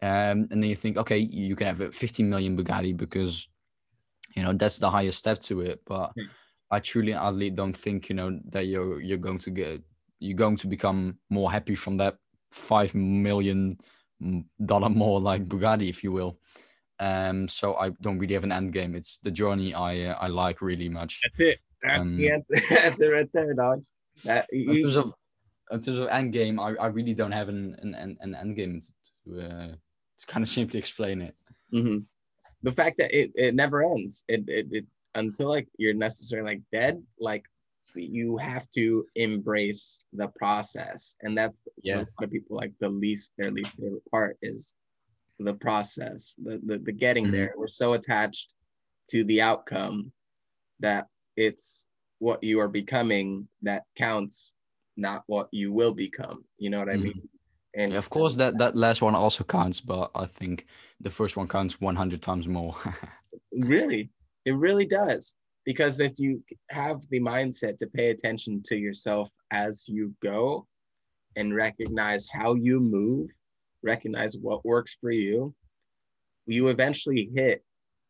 [0.01, 3.47] um, and then you think, okay, you can have a 15 million Bugatti because,
[4.36, 5.82] you know, that's the highest step to it.
[5.86, 6.24] But Hmm.
[6.76, 9.82] I truly, and utterly don't think, you know, that you're you're going to get
[10.19, 10.99] you're going to become
[11.30, 12.15] more happy from that
[12.51, 13.78] five million
[14.71, 16.39] dollar more like Bugatti, if you will.
[16.99, 18.95] Um, so I don't really have an end game.
[18.95, 21.21] It's the journey I uh, I like really much.
[21.23, 21.59] That's it.
[21.84, 22.65] That's the Um, answer.
[22.69, 23.84] That's it right there, dog.
[24.23, 25.13] That In terms of
[25.71, 28.82] in terms of end game, I, I really don't have an an, an, end game
[28.82, 29.71] to uh,
[30.19, 31.36] to kind of simply explain it.
[31.73, 32.05] Mhm.
[32.63, 34.23] the fact that it, it never ends.
[34.28, 34.86] It, it it
[35.16, 37.01] until like you're necessarily like dead.
[37.20, 37.45] Like
[37.95, 41.95] you have to embrace the process, and that's Yeah.
[41.95, 44.76] a lot of people like the least their least favorite part is
[45.39, 47.32] the process, the the, the getting Mhm.
[47.32, 47.53] there.
[47.57, 48.53] We're so attached
[49.09, 50.11] to the outcome
[50.80, 51.07] that
[51.38, 51.88] it's
[52.20, 54.53] what you are becoming that counts,
[54.97, 56.43] not what you will become.
[56.57, 57.28] You know what I mean?
[57.76, 60.66] And Yeah, of course, that that last one also counts, but I think
[60.99, 62.76] the first one counts 100 times more.
[63.51, 64.09] Really,
[64.46, 65.36] it really does.
[65.66, 70.68] Because if you have the mindset to pay attention to yourself as you go
[71.36, 73.30] and recognize how you move,
[73.82, 75.56] recognize what works for you,
[76.46, 77.64] you eventually hit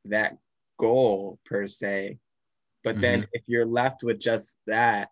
[0.05, 0.37] that
[0.77, 2.17] goal per se.
[2.83, 3.29] But then mm-hmm.
[3.31, 5.07] if you're left with just that,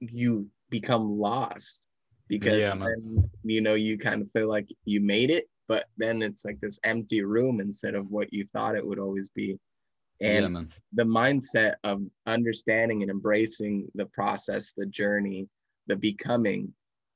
[0.00, 1.84] you become lost
[2.28, 6.22] because Yeah, then, you know you kind of feel like you made it but then
[6.22, 9.58] it's like this empty room instead of what you thought it would always be.
[10.20, 10.62] And yeah,
[10.94, 15.48] the mindset of understanding and embracing the process the journey
[15.86, 16.72] the becoming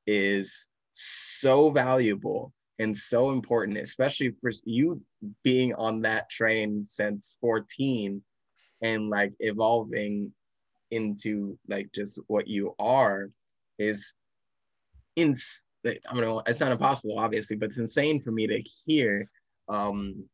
[0.07, 5.01] is so valuable and so important especially for you
[5.45, 8.23] being on that train since 14
[8.83, 10.33] and like evolving
[10.91, 13.31] into like just what you are
[13.79, 14.15] is
[15.17, 15.35] in
[15.85, 19.29] I mean, it's not impossible, obviously, but it's insane for me to hear
[19.69, 20.25] um,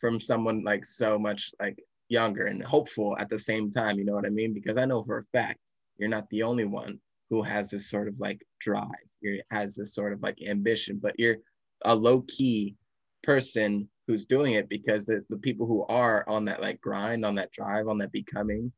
[0.00, 1.78] from someone like so much like
[2.08, 3.98] younger and hopeful at the same time.
[3.98, 4.52] You know what I mean?
[4.52, 5.60] Because I know for a fact
[5.98, 8.86] you're not the only one who has this sort of like drive.
[9.20, 11.36] You has this sort of like ambition, but you're
[11.84, 12.76] a low key
[13.22, 17.34] person who's doing it because the, the people who are on that like grind, on
[17.34, 18.72] that drive, on that becoming,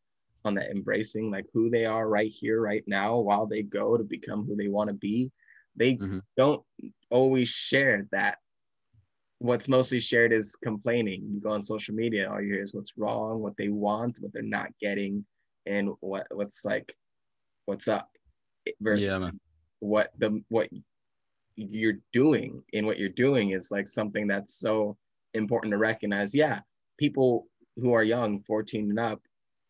[0.44, 4.02] on that embracing like who they are right here, right now, while they go to
[4.02, 5.30] become who they want to be,
[5.76, 6.20] they Mhm.
[6.36, 6.64] don't
[7.10, 8.38] always share that.
[9.38, 11.30] What's mostly shared is complaining.
[11.32, 14.32] You go on social media, all you hear is what's wrong, what they want, what
[14.32, 15.24] they're not getting,
[15.66, 16.94] and what what's like,
[17.66, 18.10] what's up,
[18.80, 19.30] versus Yeah,
[19.80, 20.68] what the what
[21.56, 24.96] you're doing and what you're doing is like something that's so
[25.34, 26.60] important to recognize yeah
[26.98, 29.20] people who are young 14 and up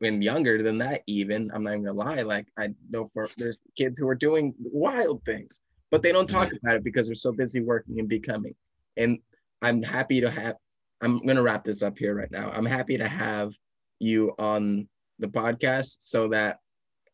[0.00, 3.62] and younger than that even i'm not even gonna lie like i know for there's
[3.76, 5.60] kids who are doing wild things
[5.90, 8.54] but they don't talk about it because they're so busy working and becoming.
[8.96, 9.18] And
[9.62, 10.56] i'm happy to have
[11.02, 12.50] i'm gonna wrap this up here right now.
[12.50, 13.52] I'm happy to have
[13.98, 14.88] you on
[15.18, 16.58] the podcast so that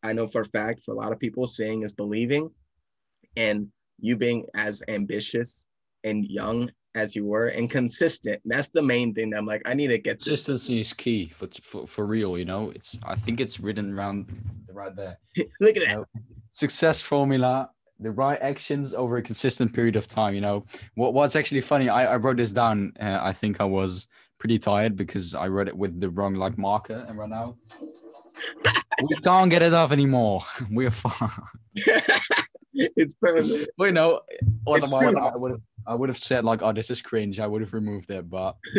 [0.03, 2.49] i know for a fact for a lot of people seeing is believing.
[3.35, 5.67] And you being as ambitious
[6.03, 8.41] and young as you were and consistent.
[8.45, 11.27] That's the main thing that i'm like i need to get this Consistency is key
[11.29, 12.37] for, for for real.
[12.37, 14.27] You know, it's I think it's written around
[14.71, 15.19] right there.
[15.59, 15.95] look at that.
[15.95, 16.05] Know,
[16.49, 17.69] success formula
[17.99, 20.65] the right actions over a consistent period of time you know?
[20.95, 24.59] What what's actually funny i, I wrote this down uh, i think i was pretty
[24.59, 27.55] tired because i wrote it with the wrong like marker and right now?
[29.01, 30.43] We can't get it off anymore.
[30.71, 31.29] We're fine.
[32.79, 34.21] It's permanent well you know
[34.67, 37.61] otherwise i would have i would have said like oh this is cringe i would
[37.61, 38.55] have removed it but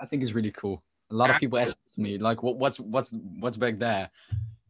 [0.00, 0.82] i think it's really cool.
[1.12, 4.10] A lot of people ask me like what, what's what's what's back there?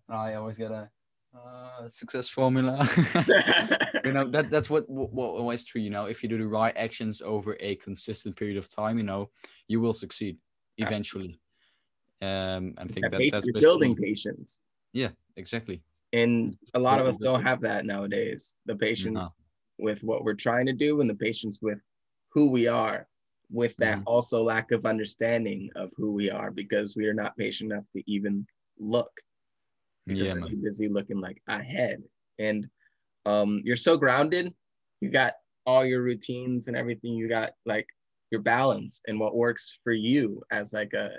[0.09, 0.91] And i always get a
[1.79, 2.89] uh, success formula.
[4.05, 6.75] You know that that's what, what always true you know if you do the right
[6.77, 9.29] actions over a consistent period of time you know
[9.67, 10.39] you will succeed
[10.79, 11.41] eventually.
[12.23, 14.63] Um i think That that that's basically- building patience.
[14.95, 15.83] Yeah exactly.
[16.15, 18.57] And a lot of us don't have that nowadays.
[18.65, 19.85] The patience No.
[19.87, 21.81] with what we're trying to do and the patience with
[22.33, 23.07] who we are
[23.51, 24.05] with that Mhm.
[24.07, 28.01] also lack of understanding of who we are because we are not patient enough to
[28.11, 28.47] even
[28.79, 29.11] look
[30.17, 30.49] yeah man.
[30.49, 32.03] too busy looking like ahead.
[32.39, 32.67] And
[33.27, 34.53] um you're so grounded.
[35.01, 35.35] You got
[35.67, 37.13] all your routines and everything.
[37.13, 37.87] You got like
[38.31, 41.11] your balance and what works for you as like a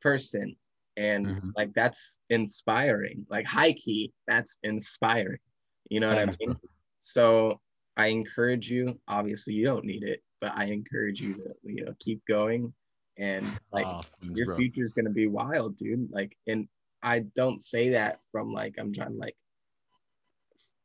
[0.00, 0.56] person.
[0.96, 1.52] And Mhm.
[1.56, 3.26] like that's inspiring.
[3.28, 5.40] Like high key that's inspiring.
[5.90, 6.56] You know what i mean?
[7.00, 7.60] So
[7.96, 8.98] i encourage you.
[9.08, 12.72] Obviously you don't need it but i encourage you to you know keep going.
[13.16, 16.10] And like thanks, your future is going to be wild dude.
[16.10, 16.68] Like and
[17.04, 19.36] i don't say that from like i'm trying to like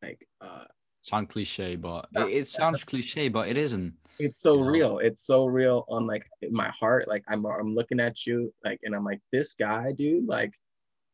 [0.03, 0.65] like uh
[1.01, 4.69] sound cliche but it, it sounds cliche but it isn't it's so You know?
[4.69, 4.99] real.
[4.99, 7.07] It's so real on like my heart.
[7.07, 10.51] Like i'm i'm looking at you like and i'm like this guy dude like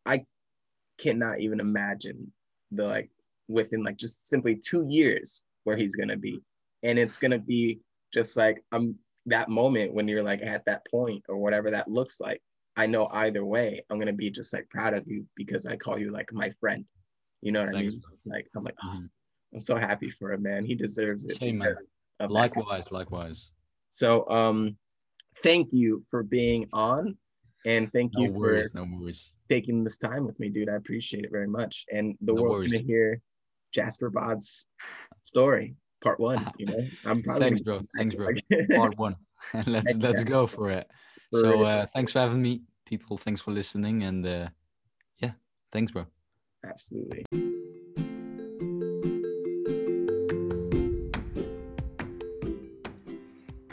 [0.07, 0.25] i
[0.97, 2.31] cannot even imagine
[2.71, 3.11] the like
[3.47, 6.41] within like just simply two years where he's gonna be.
[6.83, 7.79] And it's gonna be
[8.13, 8.95] just like i'm
[9.27, 12.41] that moment when you're like at that point or whatever that looks like
[12.77, 15.97] i know either way i'm gonna be just like proud of you because i call
[15.97, 16.85] you like my friend.
[17.41, 18.01] You know what i Thanks, mean?
[18.25, 19.09] like i'm like oh, Mhm.
[19.53, 20.65] i'm so happy for him man.
[20.65, 21.69] He deserves it Same, man.
[21.69, 21.87] because
[22.19, 22.31] that.
[22.31, 23.51] likewise likewise.
[23.89, 24.77] So um
[25.43, 27.17] thank you for being on
[27.65, 29.33] and thank no you for no worries.
[29.49, 30.69] taking this time with me, dude.
[30.69, 31.85] I appreciate it very much.
[31.91, 33.21] And the No world's gonna hear
[33.73, 34.67] Jasper Bod's
[35.23, 36.49] story, part one.
[36.57, 37.81] You know, I'm probably thanks bro.
[37.97, 38.33] thanks bro.
[38.75, 39.15] part one.
[39.67, 40.87] Let's let's go for it
[41.41, 43.17] so uh, thanks for having me, people.
[43.17, 44.49] Thanks for listening, and uh,
[45.19, 45.31] yeah,
[45.71, 46.05] thanks, bro.
[46.63, 47.25] Absolutely.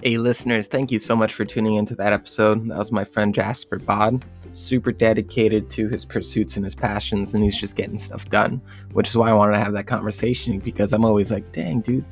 [0.02, 2.68] Hey, listeners, thank you so much for tuning into that episode.
[2.68, 7.44] That was my friend Jasper Bod, super dedicated to his pursuits and his passions, and
[7.44, 8.60] he's just getting stuff done,
[8.94, 12.04] which is why I wanted to have that conversation because I'm always like, dang, dude,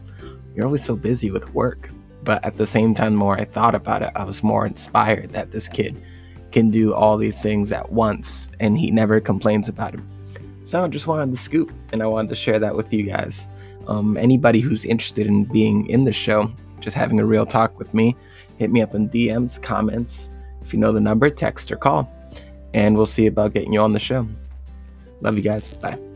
[0.54, 1.90] you're always so busy with work.
[2.22, 5.30] But at the same time, the more I thought about it, I was more inspired
[5.30, 6.00] that this kid
[6.52, 10.00] can do all these things at once and he never complains about it.
[10.64, 13.48] So I just wanted to scoop and I wanted to share that with you guys.
[13.86, 16.50] Um, anybody who's interested in being in the show,
[16.80, 18.16] just having a real talk with me,
[18.58, 20.30] hit me up in DMs, comments.
[20.62, 22.12] If you know the number, text or call.
[22.74, 24.28] And we'll see about getting you on the show.
[25.22, 25.66] Love you guys.
[25.74, 26.09] Bye.